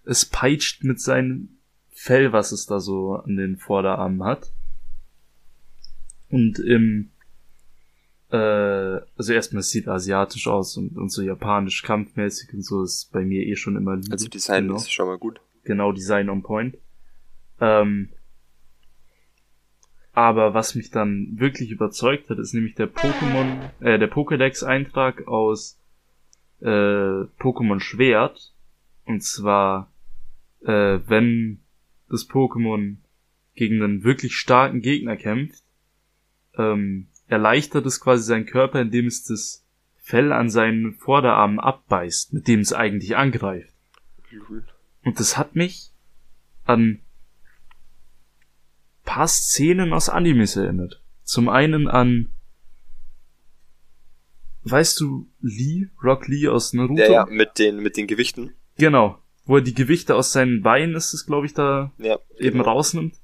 es 0.05 0.25
peitscht 0.27 0.85
mit 0.85 1.01
seinem 1.01 1.59
Fell, 1.91 2.33
was 2.33 2.53
es 2.53 2.67
da 2.67 2.81
so 2.81 3.17
an 3.17 3.37
den 3.37 3.57
Vorderarmen 3.57 4.25
hat. 4.25 4.53
Und 6.29 6.59
im 6.59 7.11
äh, 8.31 9.01
also 9.17 9.33
erstmal 9.33 9.61
es 9.61 9.71
sieht 9.71 9.87
asiatisch 9.87 10.49
aus 10.49 10.77
und, 10.77 10.97
und 10.97 11.11
so 11.11 11.23
japanisch 11.23 11.83
kampfmäßig 11.83 12.53
und 12.53 12.63
so 12.63 12.83
ist 12.83 13.13
bei 13.13 13.25
mir 13.25 13.47
eh 13.47 13.55
schon 13.55 13.77
immer 13.77 13.97
lieb. 13.97 14.11
Also 14.11 14.29
Design 14.29 14.67
genau. 14.67 14.77
ist 14.77 14.93
schon 14.93 15.07
mal 15.07 15.19
gut. 15.19 15.41
Genau, 15.63 15.93
Design 15.93 16.29
on 16.29 16.43
point. 16.43 16.77
Ähm, 17.61 18.09
aber 20.13 20.55
was 20.55 20.75
mich 20.75 20.91
dann 20.91 21.39
wirklich 21.39 21.71
überzeugt 21.71 22.31
hat, 22.31 22.39
ist 22.39 22.55
nämlich 22.55 22.75
der 22.75 22.93
Pokémon, 22.93 23.71
äh, 23.81 23.99
der 23.99 24.11
Pokédex-Eintrag 24.11 25.27
aus 25.27 25.79
äh, 26.61 26.67
Pokémon 26.67 27.81
Schwert. 27.81 28.53
Und 29.07 29.23
zwar, 29.23 29.91
äh, 30.65 31.01
wenn 31.07 31.61
das 32.09 32.29
Pokémon 32.29 32.97
gegen 33.55 33.83
einen 33.83 34.05
wirklich 34.05 34.37
starken 34.37 34.81
Gegner 34.81 35.17
kämpft, 35.17 35.63
ähm, 36.57 37.09
erleichtert 37.27 37.87
es 37.87 38.01
quasi 38.01 38.25
seinen 38.25 38.47
Körper, 38.47 38.81
indem 38.81 39.07
es 39.07 39.25
das 39.25 39.65
Fell 39.97 40.33
an 40.33 40.51
seinen 40.51 40.95
Vorderarmen 40.95 41.59
abbeißt, 41.59 42.35
mit 42.35 42.47
dem 42.47 42.61
es 42.61 42.75
eigentlich 42.75 43.17
angreift. 43.17 43.73
Und 45.03 45.19
das 45.19 45.39
hat 45.39 45.55
mich 45.55 45.93
an 46.65 47.01
paar 49.05 49.29
Szenen 49.29 49.93
aus 49.93 50.09
Animes 50.09 50.57
erinnert. 50.57 51.03
Zum 51.23 51.49
einen 51.49 51.89
an 51.89 52.29
Weißt 54.67 54.99
du 54.99 55.29
Lee, 55.43 55.89
Rock 56.03 56.27
Lee 56.27 56.49
aus 56.49 56.73
Naruto? 56.73 57.03
Ja, 57.03 57.11
ja, 57.11 57.27
mit 57.27 57.59
den, 57.59 57.81
mit 57.81 57.99
den 57.99 58.07
Gewichten. 58.07 58.55
Genau. 58.79 59.19
Wo 59.45 59.57
er 59.57 59.63
die 59.63 59.75
Gewichte 59.75 60.15
aus 60.15 60.33
seinen 60.33 60.63
Beinen 60.63 60.95
ist 60.95 61.13
es, 61.13 61.27
glaube 61.27 61.47
ich, 61.47 61.55
da 61.55 61.93
ja, 61.99 62.19
eben 62.39 62.59
genau. 62.59 62.71
rausnimmt. 62.71 63.17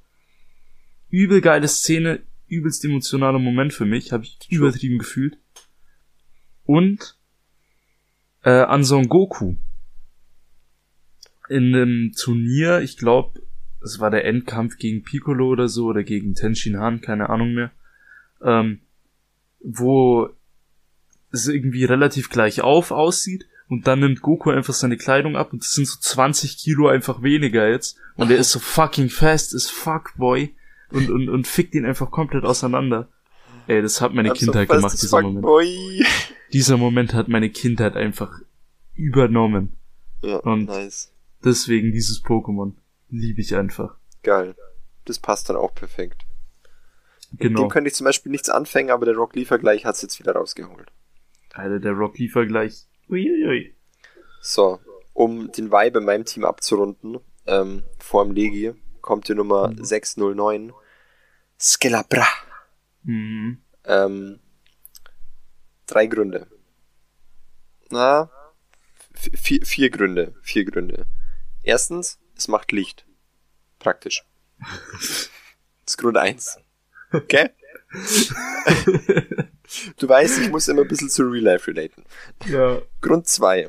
Übel 1.09 1.41
geile 1.41 1.67
Szene, 1.67 2.21
übelst 2.47 2.85
emotionaler 2.85 3.39
Moment 3.39 3.73
für 3.73 3.87
mich, 3.87 4.13
habe 4.13 4.25
ich 4.25 4.39
übertrieben 4.51 4.99
gefühlt. 4.99 5.39
Und 6.65 7.17
äh, 8.43 8.51
an 8.51 8.85
Son 8.85 9.09
Goku. 9.09 9.57
In 11.49 11.75
einem 11.75 12.13
Turnier, 12.13 12.81
ich 12.81 12.97
glaube, 12.97 13.41
es 13.83 13.99
war 13.99 14.11
der 14.11 14.25
Endkampf 14.25 14.77
gegen 14.77 15.03
Piccolo 15.03 15.49
oder 15.49 15.69
so, 15.69 15.87
oder 15.87 16.05
gegen 16.05 16.35
Tenshin 16.35 16.79
Han, 16.79 17.01
keine 17.01 17.31
Ahnung 17.31 17.55
mehr, 17.55 17.73
ähm, 18.43 18.81
wo 19.61 20.31
es 21.33 21.49
irgendwie 21.49 21.85
relativ 21.85 22.31
gleich 22.31 22.61
auf 22.61 22.91
aussieht 22.91 23.47
und 23.71 23.87
dann 23.87 24.01
nimmt 24.01 24.21
Goku 24.21 24.51
einfach 24.51 24.75
seine 24.75 24.99
Kleidung 24.99 25.37
ab 25.37 25.55
und 25.55 25.63
es 25.63 25.73
sind 25.73 25.87
so 25.87 25.99
20 25.99 26.59
Kilo 26.59 26.89
einfach 26.89 27.23
weniger 27.23 27.69
jetzt 27.71 27.97
und 28.17 28.31
er 28.31 28.37
ist 28.37 28.51
so 28.51 28.59
fucking 28.59 29.09
fast 29.09 29.55
as 29.55 29.71
fuck, 29.71 30.13
boy. 30.17 30.55
und, 30.91 31.09
und, 31.09 31.29
und 31.31 31.47
fickt 31.47 31.75
ihn 31.75 31.87
einfach 31.87 32.11
komplett 32.11 32.45
auseinander. 32.45 33.09
Ey, 33.69 33.81
das 33.81 34.01
hat 34.01 34.13
meine 34.13 34.31
I'm 34.31 34.35
so 34.35 34.47
Kindheit 34.47 34.69
fast 34.69 34.81
gemacht, 34.81 35.03
dieser 35.03 35.23
Moment. 35.23 35.43
Boy. 35.43 36.05
Dieser 36.53 36.77
Moment 36.77 37.15
hat 37.15 37.29
meine 37.29 37.49
Kindheit 37.49 37.97
einfach 37.97 38.41
übernommen. 38.95 39.77
Ja, 40.23 40.37
Und- 40.39 40.67
nice. 40.67 41.13
Deswegen 41.43 41.93
dieses 41.93 42.23
Pokémon 42.23 42.75
liebe 43.09 43.41
ich 43.41 43.55
einfach. 43.57 43.95
Geil. 44.23 44.55
Das 45.07 45.19
passt 45.19 45.49
dann 45.49 45.57
auch 45.57 45.75
perfekt. 45.75 46.23
Genau. 47.39 47.63
Dem 47.63 47.69
könnte 47.71 47.89
ich 47.89 47.95
zum 47.95 48.05
Beispiel 48.05 48.31
nichts 48.33 48.51
anfangen, 48.51 48.91
aber 48.91 49.07
der 49.07 49.15
Rock 49.15 49.35
Lee 49.37 49.45
Vergleich 49.47 49.87
hat's 49.87 50.03
jetzt 50.03 50.19
wieder 50.19 50.33
rausgeholt. 50.33 50.91
Alter, 51.55 51.79
der 51.81 51.93
Rock 51.93 52.19
Lee-Vergleich. 52.19 52.87
Uiuiui. 53.11 53.75
So, 54.41 54.81
um 55.13 55.51
den 55.53 55.71
Vibe 55.71 55.99
in 55.99 56.05
meinem 56.05 56.25
Team 56.25 56.45
abzurunden, 56.45 57.19
ähm, 57.47 57.83
vor 57.99 58.25
dem 58.25 58.35
Legi 58.35 58.73
kommt 59.01 59.29
die 59.29 59.35
Nummer 59.35 59.73
609. 59.77 60.73
Skelabra. 61.59 62.27
Mhm. 63.03 63.63
Ähm, 63.85 64.41
drei 65.87 66.07
Gründe. 66.07 66.47
Na, 67.91 68.31
vier, 69.15 69.65
vier 69.67 69.91
Gründe. 69.91 70.35
Vier 70.43 70.65
Gründe. 70.65 71.07
Erstens, 71.63 72.19
es 72.37 72.49
macht 72.49 72.73
Licht. 72.73 73.07
Praktisch. 73.79 74.25
Das 75.85 75.95
ist 75.95 75.99
Grund 75.99 76.19
eins. 76.19 76.59
Okay? 77.13 77.51
du 79.99 80.09
weißt, 80.09 80.41
ich 80.41 80.51
muss 80.51 80.69
immer 80.69 80.83
ein 80.83 80.89
bisschen 80.89 81.11
zu 81.11 81.23
Real 81.25 81.45
Life 81.45 81.67
relaten. 81.69 82.05
Ja. 82.47 82.81
Grund 83.01 83.27
zwei. 83.29 83.69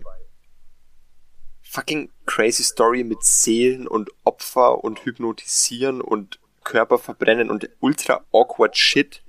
Fucking 1.62 2.12
crazy 2.26 2.64
Story 2.64 3.04
mit 3.04 3.24
Seelen 3.24 3.88
und 3.88 4.10
Opfer 4.24 4.84
und 4.84 5.06
Hypnotisieren 5.06 6.02
und 6.02 6.40
Körper 6.64 6.98
verbrennen 6.98 7.50
und 7.50 7.70
ultra 7.80 8.26
awkward 8.32 8.78
Shit. 8.78 9.24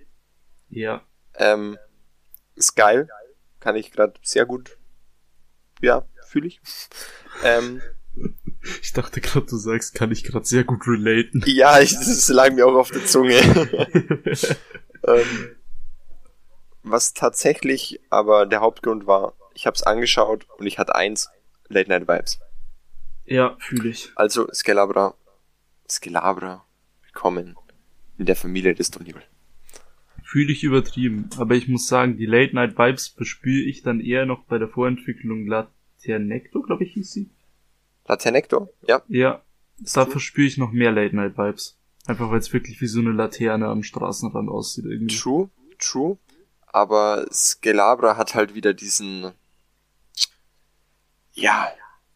Ja. 0.69 1.03
Ähm, 1.35 1.79
ist 2.57 2.75
geil. 2.75 3.09
Kann 3.61 3.77
ich 3.77 3.93
gerade 3.93 4.15
sehr 4.23 4.45
gut. 4.45 4.77
Ja, 5.81 6.07
fühle 6.27 6.49
ich. 6.49 6.61
Ähm, 7.45 7.81
Ich 8.81 8.93
dachte 8.93 9.21
gerade, 9.21 9.47
du 9.47 9.57
sagst, 9.57 9.95
kann 9.95 10.11
ich 10.13 10.25
gerade 10.25 10.45
sehr 10.45 10.65
gut 10.65 10.87
relaten. 10.87 11.43
ja, 11.47 11.81
ich, 11.81 11.95
das 11.95 12.29
lag 12.29 12.53
mir 12.53 12.67
auch 12.67 12.75
auf 12.75 12.91
der 12.91 13.05
Zunge. 13.07 13.37
ähm, 15.07 15.57
was 16.83 17.15
tatsächlich 17.15 18.01
aber 18.11 18.47
der 18.47 18.61
Hauptgrund 18.61 19.07
war, 19.07 19.35
ich 19.55 19.67
habe 19.67 19.75
es 19.75 19.83
angeschaut 19.83 20.47
und 20.59 20.67
ich 20.67 20.79
hatte 20.79 20.95
eins, 20.95 21.31
Late 21.69 21.89
Night 21.89 22.09
Vibes. 22.09 22.41
ja, 23.25 23.57
fühle 23.61 23.89
ich. 23.89 24.11
Also 24.17 24.49
Skelabra, 24.53 25.15
Skelabra, 25.89 26.65
willkommen 27.03 27.57
in 28.19 28.27
der 28.27 28.37
Familie 28.37 28.75
des 28.75 28.91
Donibel. 28.91 29.23
Fühle 30.25 30.53
ich 30.53 30.65
übertrieben. 30.65 31.29
Aber 31.37 31.55
ich 31.55 31.69
muss 31.69 31.89
sagen, 31.89 32.17
die 32.17 32.27
Late 32.27 32.55
Night 32.55 32.79
Vibes 32.79 33.09
verspüre 33.09 33.69
ich 33.69 33.83
dann 33.83 34.01
eher 34.01 34.25
noch 34.27 34.45
bei 34.45 34.59
der 34.59 34.69
Vorentwicklung 34.69 35.47
Laternecto, 35.47 36.63
glaube 36.63 36.85
ich, 36.85 36.95
hieß 36.95 37.13
sie. 37.13 37.31
Laternecto, 38.07 38.73
ja. 38.89 39.03
Ja. 39.09 39.43
ist 39.83 39.97
Da 39.97 40.07
verspüre 40.07 40.47
ich 40.47 40.59
noch 40.59 40.73
mehr 40.73 40.91
Late 40.93 41.15
Night 41.15 41.37
Vibes. 41.37 41.79
Einfach 42.07 42.31
weil 42.31 42.39
es 42.39 42.53
wirklich 42.53 42.81
wie 42.81 42.87
so 42.87 43.01
eine 43.01 43.13
Laterne 43.13 43.69
am 43.69 43.83
Straßenrand 43.83 44.49
aussieht 44.49 44.87
irgendwie. 44.87 45.17
True, 45.17 45.51
true. 45.79 46.19
Aber 46.73 47.27
Skelabra 47.31 48.17
hat 48.17 48.35
halt 48.35 48.55
wieder 48.55 48.73
diesen, 48.75 49.33
ja, 51.35 51.69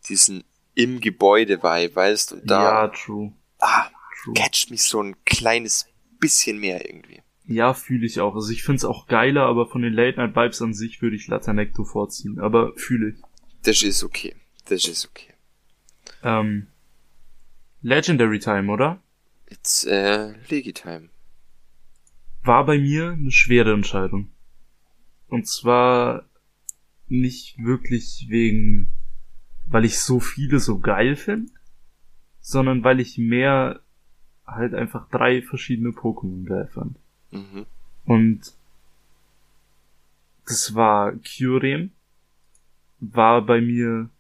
diesen 0.08 0.44
im 0.74 1.00
Gebäude 1.00 1.62
Vibe, 1.62 1.94
weißt 1.96 2.32
und 2.32 2.50
da, 2.50 2.62
Ja, 2.62 2.88
true. 2.88 3.32
ah, 3.58 3.88
True. 4.22 4.34
catcht 4.34 4.70
mich 4.70 4.82
so 4.84 5.02
ein 5.02 5.16
kleines 5.24 5.86
bisschen 6.18 6.58
mehr 6.58 6.88
irgendwie. 6.88 7.22
Ja, 7.46 7.74
fühle 7.74 8.06
ich 8.06 8.18
auch. 8.20 8.34
Also 8.34 8.50
ich 8.50 8.64
finde 8.64 8.78
es 8.78 8.84
auch 8.84 9.06
geiler, 9.06 9.42
aber 9.46 9.66
von 9.68 9.82
den 9.82 9.92
Late 9.92 10.18
Night 10.18 10.34
Vibes 10.34 10.60
an 10.62 10.74
sich 10.74 11.00
würde 11.00 11.16
ich 11.16 11.28
Laternecto 11.28 11.84
vorziehen. 11.84 12.40
Aber 12.40 12.72
fühle 12.76 13.10
ich. 13.10 13.22
Das 13.62 13.82
ist 13.82 14.02
okay. 14.02 14.34
Das 14.64 14.84
ist 14.86 15.06
okay. 15.06 15.32
Ähm, 16.24 16.66
Legendary 17.82 18.40
Time, 18.40 18.72
oder? 18.72 19.00
It's 19.48 19.84
äh, 19.84 20.32
Legitime. 20.48 21.08
War 22.42 22.64
bei 22.66 22.78
mir 22.78 23.10
eine 23.10 23.30
schwere 23.30 23.72
Entscheidung. 23.72 24.30
Und 25.28 25.46
zwar 25.46 26.24
nicht 27.08 27.58
wirklich 27.58 28.26
wegen, 28.28 28.90
weil 29.66 29.84
ich 29.84 29.98
so 29.98 30.20
viele 30.20 30.60
so 30.60 30.78
geil 30.78 31.16
finde, 31.16 31.52
sondern 32.40 32.84
weil 32.84 33.00
ich 33.00 33.18
mehr 33.18 33.80
halt 34.46 34.74
einfach 34.74 35.08
drei 35.10 35.42
verschiedene 35.42 35.90
Pokémon 35.90 36.44
geil 36.44 36.68
fand. 36.72 36.96
Mhm. 37.32 37.66
Und 38.04 38.54
das 40.46 40.74
war 40.74 41.12
Kyurem, 41.16 41.90
war 43.00 43.44
bei 43.44 43.60
mir 43.60 44.10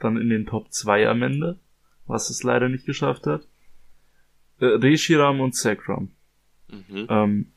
dann 0.00 0.16
in 0.16 0.28
den 0.28 0.46
Top 0.46 0.72
2 0.72 1.08
am 1.08 1.22
Ende, 1.22 1.58
was 2.06 2.30
es 2.30 2.42
leider 2.42 2.68
nicht 2.68 2.84
geschafft 2.86 3.26
hat. 3.26 3.46
Äh, 4.58 4.66
Reshiram 4.66 5.40
und 5.40 5.54
Zekrom. 5.54 6.10
Mhm. 6.68 7.06
Ähm, 7.08 7.52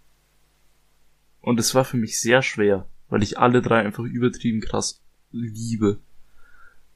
und 1.42 1.60
es 1.60 1.74
war 1.74 1.84
für 1.84 1.98
mich 1.98 2.20
sehr 2.20 2.44
schwer, 2.44 2.88
weil 3.12 3.22
ich 3.22 3.38
alle 3.38 3.62
drei 3.62 3.82
einfach 3.82 4.06
übertrieben 4.06 4.62
krass 4.62 5.02
liebe. 5.32 6.00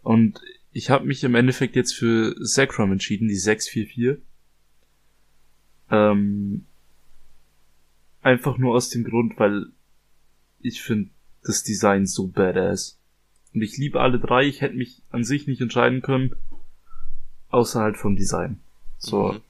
Und 0.01 0.41
ich 0.71 0.89
habe 0.89 1.06
mich 1.06 1.23
im 1.23 1.36
Endeffekt 1.36 1.75
jetzt 1.75 1.93
für 1.93 2.36
Zekrom 2.43 2.93
entschieden, 2.93 3.28
die 3.28 3.36
644. 3.36 4.23
Ähm, 5.91 6.65
einfach 8.21 8.58
nur 8.58 8.73
aus 8.73 8.89
dem 8.89 9.04
Grund, 9.04 9.38
weil 9.38 9.67
ich 10.60 10.82
finde 10.82 11.12
das 11.43 11.63
Design 11.63 12.08
so 12.08 12.28
badass. 12.28 12.97
Und 13.54 13.62
ich 13.62 13.78
liebe 13.78 14.01
alle 14.01 14.19
drei, 14.19 14.45
ich 14.45 14.62
hätte 14.62 14.75
mich 14.75 15.04
an 15.12 15.23
sich 15.23 15.47
nicht 15.47 15.62
entscheiden 15.62 16.01
können, 16.01 16.36
außer 17.49 17.82
halt 17.82 17.97
vom 17.97 18.15
Design. 18.15 18.60
So, 18.97 19.34
Mhm. 19.34 19.41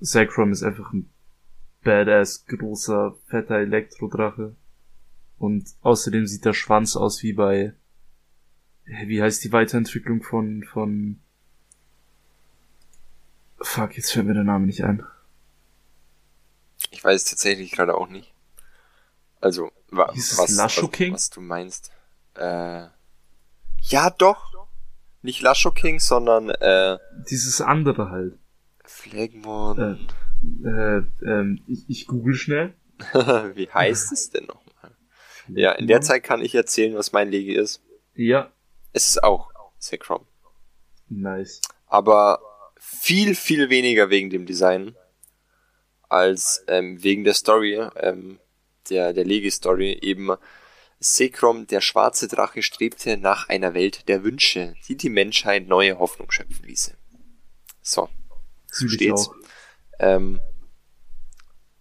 Zekrom 0.00 0.52
ist 0.52 0.62
einfach 0.62 0.92
ein 0.92 1.10
badass, 1.82 2.46
großer, 2.46 3.16
fetter 3.26 3.56
Elektrodrache. 3.56 4.54
Und 5.38 5.68
außerdem 5.82 6.26
sieht 6.26 6.44
der 6.44 6.54
Schwanz 6.54 6.96
aus 6.96 7.22
wie 7.22 7.32
bei, 7.32 7.74
wie 8.84 9.22
heißt 9.22 9.44
die 9.44 9.52
Weiterentwicklung 9.52 10.22
von, 10.22 10.64
von, 10.64 11.20
fuck, 13.60 13.96
jetzt 13.96 14.12
fällt 14.12 14.26
mir 14.26 14.34
der 14.34 14.44
Name 14.44 14.66
nicht 14.66 14.82
ein. 14.84 15.04
Ich 16.90 17.04
weiß 17.04 17.24
tatsächlich 17.24 17.72
gerade 17.72 17.94
auch 17.94 18.08
nicht. 18.08 18.32
Also, 19.40 19.70
wa 19.90 20.10
was, 20.12 20.58
was, 20.58 20.90
King? 20.90 21.14
was 21.14 21.30
du 21.30 21.40
meinst. 21.40 21.92
Äh, 22.34 22.86
ja, 23.82 24.10
doch. 24.10 24.68
Nicht 25.22 25.42
Lasho 25.42 25.70
King, 25.70 26.00
sondern 26.00 26.50
äh, 26.50 26.98
Dieses 27.30 27.60
andere 27.60 28.10
halt. 28.10 28.38
Phlegmon. 28.84 30.08
Äh, 30.64 31.02
ähm, 31.24 31.62
ich, 31.66 31.84
ich 31.88 32.06
google 32.06 32.34
schnell. 32.34 32.74
Wie 33.54 33.68
heißt 33.68 34.12
es 34.12 34.30
denn 34.30 34.46
nochmal? 34.46 34.67
Ja, 35.48 35.72
in 35.72 35.86
der 35.86 36.00
Zeit 36.00 36.24
kann 36.24 36.42
ich 36.42 36.54
erzählen, 36.54 36.94
was 36.96 37.12
mein 37.12 37.30
Legi 37.30 37.54
ist. 37.54 37.80
Ja, 38.14 38.50
Es 38.92 39.08
ist 39.08 39.22
auch 39.22 39.50
Zekrom. 39.78 40.26
nice. 41.08 41.60
Aber 41.86 42.40
viel, 42.78 43.34
viel 43.34 43.70
weniger 43.70 44.10
wegen 44.10 44.30
dem 44.30 44.44
Design 44.46 44.94
als 46.08 46.64
ähm, 46.68 47.02
wegen 47.02 47.24
der 47.24 47.34
Story, 47.34 47.74
ähm, 47.96 48.38
der, 48.90 49.12
der 49.12 49.24
Legi-Story. 49.24 49.98
Eben 50.02 50.30
Sekrom, 51.00 51.66
der 51.66 51.80
schwarze 51.80 52.28
Drache, 52.28 52.62
strebte 52.62 53.16
nach 53.16 53.48
einer 53.48 53.74
Welt 53.74 54.08
der 54.08 54.24
Wünsche, 54.24 54.74
die 54.88 54.96
die 54.96 55.10
Menschheit 55.10 55.68
neue 55.68 55.98
Hoffnung 55.98 56.30
schöpfen 56.30 56.64
ließe. 56.66 56.94
So, 57.82 58.08
so 58.66 58.88
steht's. 58.88 59.30
Ähm, 59.98 60.40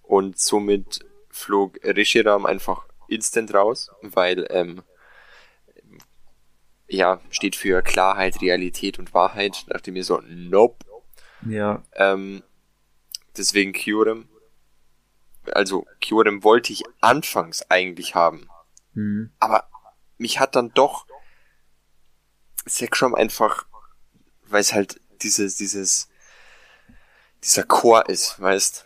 und 0.04 0.40
somit 0.40 1.00
flog 1.30 1.80
Rishiram 1.84 2.46
einfach 2.46 2.87
instant 3.08 3.54
raus, 3.54 3.92
weil 4.02 4.46
ähm, 4.50 4.84
ja, 6.88 7.20
steht 7.30 7.56
für 7.56 7.82
Klarheit, 7.82 8.42
Realität 8.42 8.98
und 9.00 9.14
Wahrheit. 9.14 9.64
Da 9.68 9.74
dachte 9.74 9.92
mir 9.92 10.04
so, 10.04 10.22
nope. 10.26 10.86
Ja, 11.46 11.84
Ähm, 11.94 12.44
deswegen 13.36 13.74
Kyurem. 13.74 14.30
Also 15.52 15.86
Kyurem 16.02 16.44
wollte 16.44 16.74
ich 16.74 16.84
anfangs 17.02 17.70
eigentlich 17.70 18.16
haben. 18.16 18.48
hm. 18.94 19.32
Aber 19.40 19.70
mich 20.18 20.40
hat 20.40 20.56
dann 20.56 20.74
doch 20.74 21.06
Sekrom 22.66 23.16
einfach, 23.16 23.66
weil 24.46 24.62
es 24.62 24.74
halt 24.74 25.00
dieses, 25.22 25.56
dieses, 25.56 26.10
dieser 27.44 27.64
Chor 27.64 28.10
ist, 28.10 28.40
weißt 28.42 28.86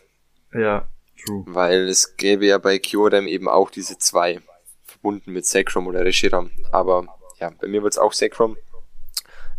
ja, 0.54 0.86
true. 1.24 1.44
Weil 1.46 1.88
es 1.88 2.16
gäbe 2.16 2.46
ja 2.46 2.58
bei 2.58 2.78
Kyurem 2.78 3.26
eben 3.26 3.48
auch 3.48 3.70
diese 3.70 3.98
zwei, 3.98 4.40
verbunden 4.84 5.32
mit 5.32 5.46
Sekrom 5.46 5.86
oder 5.86 6.04
Reshiram. 6.04 6.50
Aber 6.70 7.06
ja, 7.40 7.50
bei 7.60 7.66
mir 7.68 7.82
wird's 7.82 7.98
auch 7.98 8.12
Sekrom. 8.12 8.56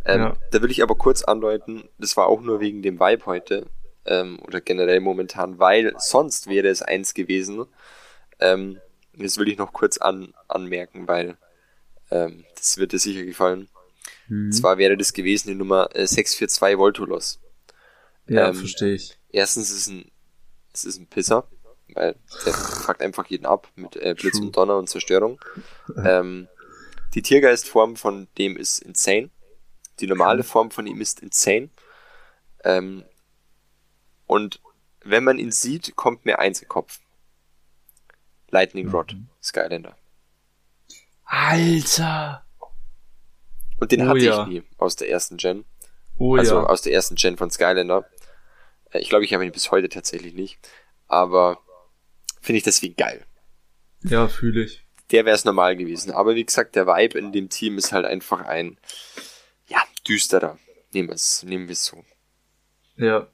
Ähm, 0.06 0.20
Ja. 0.22 0.38
Da 0.52 0.62
will 0.62 0.72
ich 0.72 0.84
aber 0.84 0.96
kurz 0.96 1.24
andeuten, 1.24 1.88
das 1.98 2.18
war 2.18 2.28
auch 2.28 2.42
nur 2.42 2.60
wegen 2.60 2.82
dem 2.82 3.00
Vibe 3.00 3.26
heute. 3.26 3.68
ähm, 4.06 4.38
oder 4.46 4.60
generell 4.60 5.00
momentan, 5.00 5.60
weil 5.60 5.94
sonst 5.98 6.48
wäre 6.48 6.68
es 6.68 6.82
eins 6.82 7.14
gewesen. 7.14 7.66
Ähm, 8.40 8.82
das 9.14 9.38
will 9.38 9.48
ich 9.48 9.58
noch 9.58 9.72
kurz 9.72 9.98
an, 9.98 10.34
anmerken, 10.50 11.08
weil 11.08 11.38
ähm, 12.12 12.44
das 12.58 12.76
wird 12.78 12.92
dir 12.92 13.00
sicher 13.00 13.24
gefallen. 13.24 13.70
Mhm. 14.28 14.52
Zwar 14.52 14.78
wäre 14.78 14.98
das 14.98 15.14
gewesen 15.14 15.48
die 15.50 15.56
Nummer 15.56 15.88
äh, 15.96 16.06
642 16.06 16.78
Voltolos. 16.78 17.40
Ja, 18.28 18.50
ähm, 18.50 18.56
verstehe 18.56 18.94
ich. 18.96 19.18
Erstens 19.30 19.72
ist 19.72 19.78
es 19.78 19.88
ein, 19.88 20.12
es 20.74 20.86
ist 20.86 21.00
ein 21.00 21.08
Pisser, 21.08 21.48
weil 21.94 22.16
der 22.46 22.54
fuckt 22.54 23.02
einfach 23.02 23.28
jeden 23.28 23.46
ab 23.46 23.68
mit 23.76 23.96
äh, 23.96 24.16
Blitz 24.18 24.40
und 24.40 24.56
Donner 24.56 24.78
und 24.78 24.90
Zerstörung. 24.90 25.40
ähm, 26.04 26.48
die 27.14 27.22
Tiergeistform 27.22 27.96
von 27.96 28.28
dem 28.38 28.58
ist 28.58 28.80
insane. 28.80 29.30
Die 30.00 30.08
normale 30.08 30.44
Form 30.44 30.72
von 30.72 30.88
ihm 30.88 31.00
ist 31.00 31.22
insane. 31.22 31.70
Ähm, 32.64 33.04
und 34.26 34.60
wenn 35.04 35.24
man 35.24 35.38
ihn 35.38 35.52
sieht, 35.52 35.96
kommt 35.96 36.26
mir 36.26 36.40
eins 36.40 36.62
im 36.62 36.68
Kopf. 36.68 37.00
Lightning 38.50 38.90
Rod, 38.90 39.14
mhm. 39.14 39.30
Skylander. 39.42 39.96
Alter! 41.26 42.46
Und 43.80 43.92
den 43.92 44.04
oh, 44.04 44.10
hatte 44.10 44.20
ja. 44.20 44.44
ich 44.44 44.48
nie 44.48 44.64
aus 44.78 44.96
der 44.96 45.10
ersten 45.10 45.38
Gen. 45.38 45.66
Oh, 46.18 46.36
also 46.36 46.56
ja. 46.56 46.64
aus 46.64 46.82
der 46.82 46.94
ersten 46.94 47.16
Gen 47.16 47.38
von 47.38 47.50
Skylander. 47.50 48.06
Ich 49.00 49.10
glaube, 49.10 49.26
ich 49.26 49.34
habe 49.34 49.46
ihn 49.46 49.52
bis 49.52 49.72
heute 49.72 49.90
tatsächlich 49.90 50.34
nicht. 50.34 50.60
Aber 51.08 51.60
finde 52.42 52.58
ich 52.58 52.64
deswegen 52.64 52.96
geil. 52.96 53.26
Ja, 54.04 54.28
fühle 54.28 54.64
ich. 54.64 54.86
Der 55.12 55.26
wäre 55.26 55.36
es 55.36 55.46
normal 55.46 55.76
gewesen. 55.76 56.12
Aber 56.12 56.36
wie 56.36 56.46
gesagt, 56.46 56.76
der 56.76 56.88
Vibe 56.88 57.20
in 57.20 57.32
dem 57.32 57.50
Team 57.50 57.78
ist 57.78 57.92
halt 57.92 58.06
einfach 58.06 58.42
ein, 58.42 58.78
ja, 59.68 59.80
düsterer. 60.08 60.58
Nehmen 60.94 61.10
wir 61.10 61.16
es, 61.16 61.44
nehmen 61.44 61.68
wir 61.68 61.74
es 61.74 61.86
so. 61.86 62.04
Ja. 62.98 63.28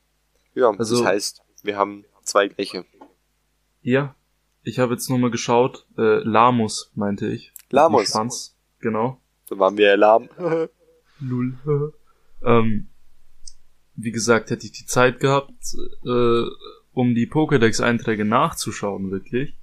Ja, 0.53 0.71
also, 0.71 0.97
das 0.97 1.05
heißt, 1.05 1.41
wir 1.63 1.77
haben 1.77 2.05
zwei 2.23 2.47
gleiche. 2.47 2.85
Ja. 3.81 4.15
Ich 4.63 4.79
habe 4.79 4.93
jetzt 4.93 5.09
nochmal 5.09 5.31
geschaut. 5.31 5.85
Äh, 5.97 6.19
Lamus, 6.23 6.91
meinte 6.95 7.27
ich. 7.27 7.53
Lamus. 7.69 8.09
Schwanz, 8.09 8.57
genau. 8.79 9.21
So 9.45 9.57
waren 9.57 9.77
wir 9.77 9.95
lahm. 9.97 10.29
Null. 11.19 11.57
ähm, 12.43 12.88
wie 14.01 14.11
gesagt, 14.11 14.49
hätte 14.49 14.65
ich 14.65 14.71
die 14.71 14.85
Zeit 14.85 15.19
gehabt, 15.19 15.75
äh, 16.05 16.43
um 16.93 17.15
die 17.15 17.27
Pokédex-Einträge 17.27 18.25
nachzuschauen, 18.25 19.11
wirklich, 19.11 19.55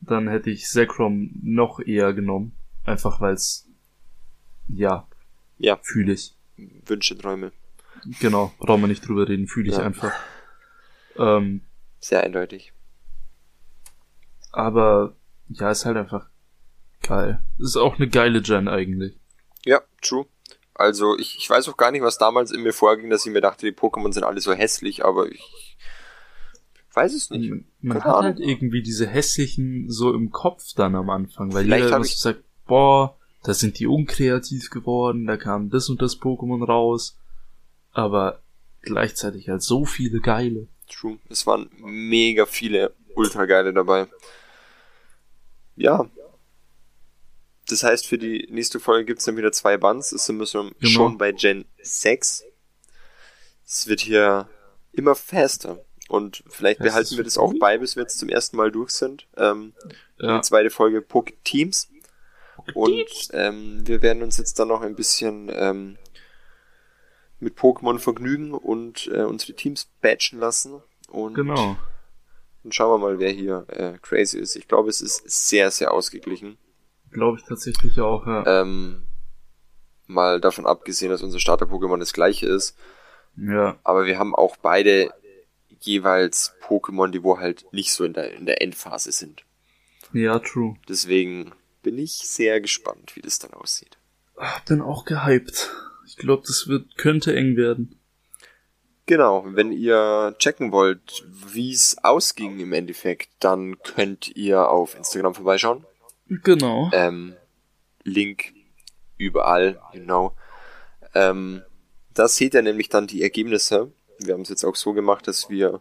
dann 0.00 0.28
hätte 0.28 0.50
ich 0.50 0.68
Zekrom 0.68 1.30
noch 1.42 1.80
eher 1.80 2.12
genommen. 2.14 2.52
Einfach 2.84 3.20
weil's, 3.20 3.68
ja, 4.68 5.06
ja. 5.58 5.78
fühle 5.82 6.12
ich. 6.12 6.34
Wünsche, 6.56 7.18
Träume. 7.18 7.52
Genau, 8.20 8.52
brauchen 8.58 8.82
wir 8.82 8.88
nicht 8.88 9.06
drüber 9.06 9.28
reden, 9.28 9.48
fühle 9.48 9.70
ich 9.70 9.76
ja. 9.76 9.82
einfach. 9.82 10.12
Ähm, 11.16 11.62
Sehr 11.98 12.22
eindeutig. 12.22 12.72
Aber, 14.52 15.16
ja, 15.48 15.70
ist 15.70 15.84
halt 15.84 15.96
einfach 15.96 16.28
geil. 17.02 17.42
Ist 17.58 17.76
auch 17.76 17.96
eine 17.96 18.08
geile 18.08 18.40
Gen 18.40 18.68
eigentlich. 18.68 19.18
Ja, 19.64 19.82
true. 20.00 20.26
Also 20.78 21.18
ich, 21.18 21.36
ich 21.36 21.50
weiß 21.50 21.68
auch 21.68 21.76
gar 21.76 21.90
nicht, 21.90 22.02
was 22.02 22.18
damals 22.18 22.52
in 22.52 22.62
mir 22.62 22.72
vorging, 22.72 23.10
dass 23.10 23.26
ich 23.26 23.32
mir 23.32 23.40
dachte, 23.40 23.66
die 23.66 23.76
Pokémon 23.76 24.12
sind 24.12 24.22
alle 24.22 24.40
so 24.40 24.52
hässlich, 24.52 25.04
aber 25.04 25.30
ich 25.30 25.76
weiß 26.94 27.12
es 27.14 27.30
nicht. 27.30 27.50
Man, 27.50 27.64
man 27.80 28.04
hat 28.04 28.22
halt 28.22 28.38
irgendwie 28.38 28.80
diese 28.80 29.08
hässlichen 29.08 29.90
so 29.90 30.14
im 30.14 30.30
Kopf 30.30 30.74
dann 30.76 30.94
am 30.94 31.10
Anfang, 31.10 31.52
weil 31.52 31.64
Vielleicht 31.64 31.86
jeder 31.86 31.96
immer 31.96 32.04
so 32.04 32.16
sagt, 32.16 32.44
boah, 32.64 33.18
da 33.42 33.54
sind 33.54 33.80
die 33.80 33.88
unkreativ 33.88 34.70
geworden, 34.70 35.26
da 35.26 35.36
kam 35.36 35.68
das 35.68 35.88
und 35.88 36.00
das 36.00 36.20
Pokémon 36.20 36.64
raus, 36.64 37.18
aber 37.90 38.40
gleichzeitig 38.82 39.48
halt 39.48 39.62
so 39.62 39.84
viele 39.84 40.20
geile. 40.20 40.68
True. 40.88 41.18
Es 41.28 41.44
waren 41.44 41.70
mega 41.80 42.46
viele 42.46 42.94
ultra 43.16 43.46
geile 43.46 43.72
dabei. 43.72 44.06
Ja, 45.74 46.08
das 47.68 47.82
heißt, 47.82 48.06
für 48.06 48.18
die 48.18 48.46
nächste 48.50 48.80
Folge 48.80 49.04
gibt 49.04 49.20
es 49.20 49.26
dann 49.26 49.36
wieder 49.36 49.52
zwei 49.52 49.76
Bands. 49.76 50.12
Es 50.12 50.26
sind 50.26 50.38
wir 50.38 50.46
genau. 50.46 50.72
schon 50.88 51.18
bei 51.18 51.32
Gen 51.32 51.66
6. 51.82 52.44
Es 53.66 53.86
wird 53.86 54.00
hier 54.00 54.48
immer 54.92 55.14
faster. 55.14 55.84
Und 56.08 56.42
vielleicht 56.48 56.80
das 56.80 56.86
behalten 56.86 57.16
wir 57.18 57.24
das 57.24 57.36
auch 57.36 57.52
bei, 57.60 57.76
bis 57.76 57.94
wir 57.94 58.02
jetzt 58.02 58.18
zum 58.18 58.30
ersten 58.30 58.56
Mal 58.56 58.72
durch 58.72 58.90
sind. 58.90 59.26
Ähm, 59.36 59.74
ja. 60.18 60.38
Die 60.38 60.42
zweite 60.42 60.70
Folge 60.70 61.02
Poke 61.02 61.34
Teams. 61.44 61.88
Und 62.74 63.28
ähm, 63.32 63.86
wir 63.86 64.02
werden 64.02 64.22
uns 64.22 64.38
jetzt 64.38 64.58
dann 64.58 64.68
noch 64.68 64.80
ein 64.80 64.94
bisschen 64.94 65.50
ähm, 65.52 65.98
mit 67.40 67.56
Pokémon 67.56 67.98
vergnügen 67.98 68.54
und 68.54 69.08
äh, 69.12 69.22
unsere 69.22 69.54
Teams 69.54 69.90
batchen 70.00 70.40
lassen. 70.40 70.82
Und 71.08 71.34
genau. 71.34 71.76
Dann 72.62 72.72
schauen 72.72 72.90
wir 72.90 73.06
mal, 73.06 73.18
wer 73.18 73.30
hier 73.30 73.66
äh, 73.68 73.98
crazy 74.02 74.38
ist. 74.38 74.56
Ich 74.56 74.66
glaube, 74.66 74.88
es 74.88 75.00
ist 75.00 75.22
sehr, 75.48 75.70
sehr 75.70 75.92
ausgeglichen. 75.92 76.58
Glaube 77.10 77.38
ich 77.38 77.44
tatsächlich 77.44 78.00
auch, 78.00 78.26
ja. 78.26 78.62
Ähm, 78.62 79.02
mal 80.06 80.40
davon 80.40 80.66
abgesehen, 80.66 81.10
dass 81.10 81.22
unser 81.22 81.40
Starter-Pokémon 81.40 81.98
das 81.98 82.12
gleiche 82.12 82.46
ist. 82.46 82.76
Ja. 83.36 83.78
Aber 83.84 84.06
wir 84.06 84.18
haben 84.18 84.34
auch 84.34 84.56
beide 84.56 85.12
jeweils 85.80 86.54
Pokémon, 86.66 87.08
die 87.08 87.22
wo 87.22 87.38
halt 87.38 87.66
nicht 87.72 87.92
so 87.92 88.04
in 88.04 88.12
der, 88.12 88.32
in 88.34 88.46
der 88.46 88.62
Endphase 88.62 89.12
sind. 89.12 89.44
Ja, 90.12 90.38
true. 90.38 90.76
Deswegen 90.88 91.52
bin 91.82 91.98
ich 91.98 92.12
sehr 92.12 92.60
gespannt, 92.60 93.14
wie 93.14 93.20
das 93.20 93.38
dann 93.38 93.52
aussieht. 93.52 93.98
Ach, 94.36 94.60
bin 94.64 94.80
auch 94.80 95.04
gehypt. 95.04 95.70
Ich 96.06 96.16
glaube, 96.16 96.42
das 96.46 96.66
wird, 96.68 96.96
könnte 96.96 97.34
eng 97.34 97.56
werden. 97.56 97.98
Genau, 99.06 99.44
wenn 99.46 99.72
ihr 99.72 100.34
checken 100.38 100.70
wollt, 100.72 101.24
wie 101.26 101.72
es 101.72 101.96
ausging 102.02 102.60
im 102.60 102.72
Endeffekt, 102.72 103.30
dann 103.40 103.78
könnt 103.82 104.36
ihr 104.36 104.68
auf 104.68 104.94
Instagram 104.94 105.34
vorbeischauen. 105.34 105.84
Genau. 106.28 106.90
Ähm, 106.92 107.34
Link 108.04 108.52
überall, 109.16 109.80
genau. 109.92 110.34
Ähm, 111.14 111.62
da 112.14 112.28
seht 112.28 112.54
ihr 112.54 112.62
nämlich 112.62 112.88
dann 112.88 113.06
die 113.06 113.22
Ergebnisse. 113.22 113.92
Wir 114.18 114.34
haben 114.34 114.42
es 114.42 114.48
jetzt 114.48 114.64
auch 114.64 114.76
so 114.76 114.92
gemacht, 114.92 115.26
dass 115.26 115.50
wir 115.50 115.80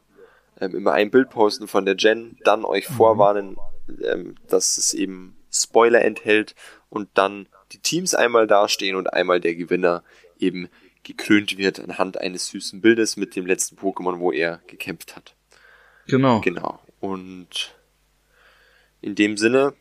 ähm, 0.60 0.76
immer 0.76 0.94
ein 0.94 1.12
Bild 1.12 1.30
posten 1.30 1.68
von 1.68 1.86
der 1.86 1.96
Gen, 1.96 2.38
dann 2.44 2.66
euch 2.66 2.90
mhm. 2.90 2.94
vorwarnen, 2.94 3.58
ähm, 4.04 4.36
dass 4.48 4.78
es 4.78 4.94
eben 4.94 5.38
Spoiler 5.52 6.04
enthält 6.04 6.56
und 6.90 7.10
dann 7.14 7.48
die 7.72 7.80
Teams 7.80 8.14
einmal 8.14 8.48
dastehen 8.48 8.96
und 8.96 9.14
einmal 9.14 9.40
der 9.40 9.56
Gewinner 9.56 10.04
eben 10.40 10.70
gekrönt 11.04 11.58
wird 11.58 11.80
anhand 11.80 12.20
eines 12.20 12.48
süßen 12.48 12.82
Bildes 12.82 13.18
mit 13.18 13.36
dem 13.36 13.46
letzten 13.46 13.78
Pokémon, 13.78 14.20
wo 14.20 14.32
er 14.32 14.62
gekämpft 14.68 15.16
hat. 15.16 15.36
Genau. 16.06 16.42
Genau. 16.42 16.80
Und 17.00 17.76
in 19.02 19.16
dem 19.16 19.38
Sinne 19.38 19.74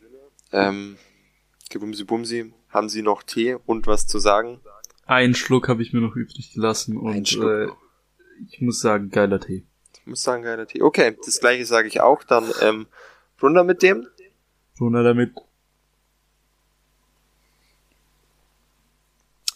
ähm, 0.51 0.97
Gebumsi 1.69 2.03
Bumsi, 2.03 2.53
haben 2.69 2.89
Sie 2.89 3.01
noch 3.01 3.23
Tee 3.23 3.55
und 3.65 3.87
was 3.87 4.07
zu 4.07 4.19
sagen? 4.19 4.59
Einen 5.05 5.35
Schluck 5.35 5.69
habe 5.69 5.81
ich 5.81 5.93
mir 5.93 6.01
noch 6.01 6.15
übrig 6.15 6.53
gelassen 6.53 6.97
und 6.97 7.31
äh, 7.37 7.67
ich 8.49 8.61
muss 8.61 8.79
sagen, 8.79 9.09
geiler 9.09 9.39
Tee. 9.39 9.65
Ich 9.93 10.05
muss 10.05 10.21
sagen, 10.21 10.43
geiler 10.43 10.67
Tee. 10.67 10.81
Okay, 10.81 11.17
das 11.25 11.39
gleiche 11.39 11.65
sage 11.65 11.87
ich 11.87 12.01
auch. 12.01 12.23
Dann 12.23 12.51
ähm, 12.61 12.87
runter 13.41 13.63
mit 13.63 13.81
dem. 13.81 14.07
Runter 14.79 15.03
damit. 15.03 15.33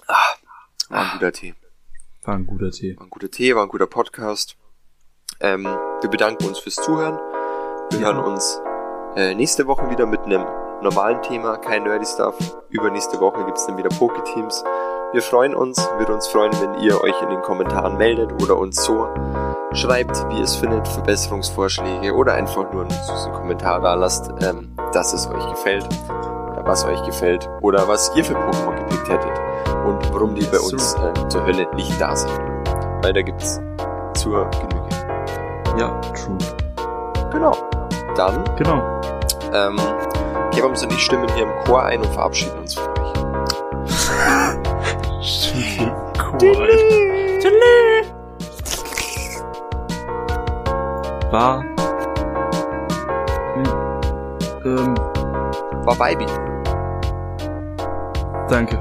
Ah, 0.08 0.16
war 0.90 1.06
ein 1.06 1.12
guter 1.14 1.32
Tee. 1.32 1.54
War 2.24 2.36
ein 2.36 2.46
guter 2.46 2.72
Tee. 2.72 2.98
War 2.98 3.06
ein 3.06 3.10
guter 3.10 3.32
Tee, 3.32 3.56
war 3.56 3.64
ein 3.64 3.70
guter 3.70 3.88
Podcast. 3.88 4.58
Ähm, 5.40 5.64
wir 5.64 6.10
bedanken 6.10 6.46
uns 6.46 6.60
fürs 6.60 6.76
Zuhören. 6.76 7.18
Wir 7.92 8.00
ja. 8.00 8.14
hören 8.14 8.32
uns 8.32 8.60
äh, 9.16 9.34
nächste 9.36 9.68
Woche 9.68 9.90
wieder 9.90 10.06
mit 10.06 10.22
einem 10.22 10.46
normalen 10.82 11.22
Thema, 11.22 11.58
kein 11.58 11.84
Nerdy 11.84 12.06
Stuff. 12.06 12.36
Übernächste 12.70 13.20
Woche 13.20 13.46
gibt's 13.46 13.66
dann 13.66 13.78
wieder 13.78 13.90
Poketeams. 13.90 14.64
Wir 15.14 15.22
freuen 15.22 15.56
uns, 15.56 15.78
würde 15.98 16.14
uns 16.14 16.28
freuen, 16.28 16.52
wenn 16.62 16.82
ihr 16.82 17.02
euch 17.02 17.22
in 17.22 17.30
den 17.30 17.42
Kommentaren 17.42 17.98
meldet 17.98 18.32
oder 18.42 18.58
uns 18.58 18.84
so 18.84 19.08
schreibt, 19.74 20.18
wie 20.30 20.38
ihr 20.38 20.44
es 20.44 20.56
findet, 20.56 20.88
Verbesserungsvorschläge 20.88 22.14
oder 22.14 22.34
einfach 22.34 22.72
nur 22.72 22.84
einen 22.84 22.92
süßen 22.92 23.32
Kommentar 23.34 23.82
da 23.82 23.94
lasst, 23.94 24.32
ähm, 24.42 24.76
dass 24.94 25.14
es 25.14 25.28
euch 25.28 25.50
gefällt 25.50 25.86
oder 26.52 26.64
was 26.66 26.86
euch 26.86 27.04
gefällt 27.04 27.50
oder 27.62 27.88
was 27.88 28.12
ihr 28.16 28.24
für 28.24 28.36
Pokémon 28.36 28.76
gepickt 28.76 29.10
hättet 29.10 29.32
und 29.86 30.14
warum 30.14 30.36
die 30.36 30.46
bei 30.46 30.60
uns 30.60 30.96
äh, 30.96 31.28
zur 31.28 31.46
Hölle 31.46 31.68
nicht 31.76 32.00
da 32.00 32.16
sind. 32.16 32.32
Weil 33.02 33.14
da 33.14 33.22
gibt's 33.22 33.60
zur 34.14 34.50
Genüge. 34.50 34.90
Ja, 35.78 36.00
true. 36.14 36.38
Genau. 37.32 37.56
Dann. 38.16 38.44
Genau. 38.58 39.02
Ähm, 39.54 39.80
Gebams 40.52 40.84
und 40.84 40.94
ich 40.94 41.00
stimmen 41.00 41.28
hier 41.36 41.44
im 41.44 41.64
Chor 41.66 41.84
ein 41.84 42.02
und 42.02 42.14
verabschieden 42.14 42.60
uns 42.60 42.76
von 42.76 42.88
euch. 42.88 43.12
Stimmt 45.24 45.82
War. 51.32 51.64
Ähm, 54.66 54.96
war 55.86 55.96
Baby. 55.96 56.26
Danke. 58.50 58.78